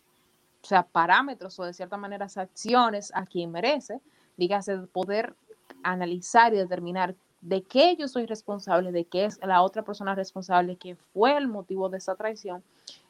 [0.63, 4.01] sea, parámetros o de cierta manera acciones a quien merece
[4.37, 5.35] dígase, poder
[5.83, 10.77] analizar y determinar de qué yo soy responsable, de qué es la otra persona responsable,
[10.77, 12.63] qué fue el motivo de esa traición.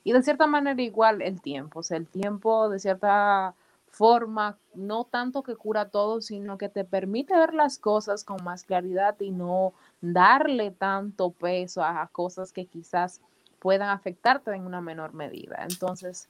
[0.04, 3.54] Y de cierta manera igual el tiempo, o sea, el tiempo de cierta
[3.90, 8.64] forma, no tanto que cura todo, sino que te permite ver las cosas con más
[8.64, 13.22] claridad y no darle tanto peso a cosas que quizás
[13.60, 15.60] puedan afectarte en una menor medida.
[15.70, 16.28] Entonces,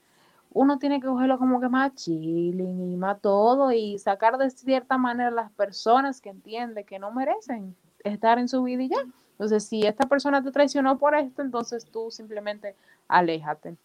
[0.54, 4.96] uno tiene que cogerlo como que más chilling y más todo y sacar de cierta
[4.96, 9.04] manera las personas que entienden que no merecen estar en su vida y ya.
[9.32, 12.76] Entonces, si esta persona te traicionó por esto, entonces tú simplemente
[13.08, 13.76] aléjate,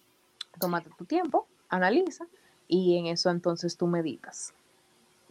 [0.60, 2.28] tómate tu tiempo, analiza
[2.68, 4.54] y en eso entonces tú meditas.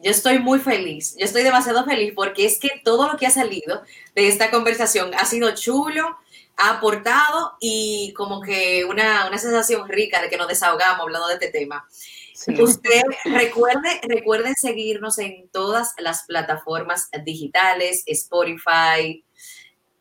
[0.02, 3.30] Yo estoy muy feliz, yo estoy demasiado feliz porque es que todo lo que ha
[3.30, 3.82] salido
[4.16, 6.16] de esta conversación ha sido chulo,
[6.58, 11.48] ha aportado y como que una, sensación rica de que nos desahogamos hablando de este
[11.48, 11.88] tema.
[12.60, 19.24] Usted recuerde, recuerden seguirnos en todas las plataformas digitales, Spotify,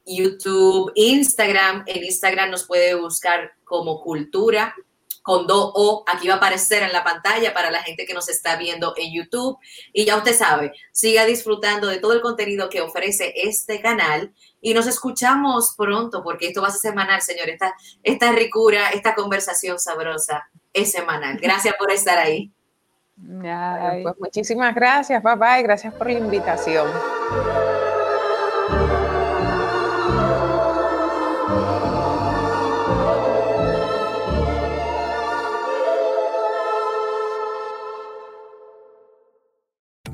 [0.05, 1.83] YouTube, Instagram.
[1.85, 4.75] En Instagram nos puede buscar como Cultura
[5.27, 6.05] con do O.
[6.07, 9.13] Aquí va a aparecer en la pantalla para la gente que nos está viendo en
[9.13, 9.57] YouTube.
[9.91, 14.33] Y ya usted sabe, siga disfrutando de todo el contenido que ofrece este canal.
[14.61, 17.49] Y nos escuchamos pronto, porque esto va a ser semanal, señor.
[17.49, 21.37] Esta, esta ricura, esta conversación sabrosa es semanal.
[21.41, 22.49] Gracias por estar ahí.
[24.03, 26.87] pues muchísimas gracias, papá, y gracias por la invitación.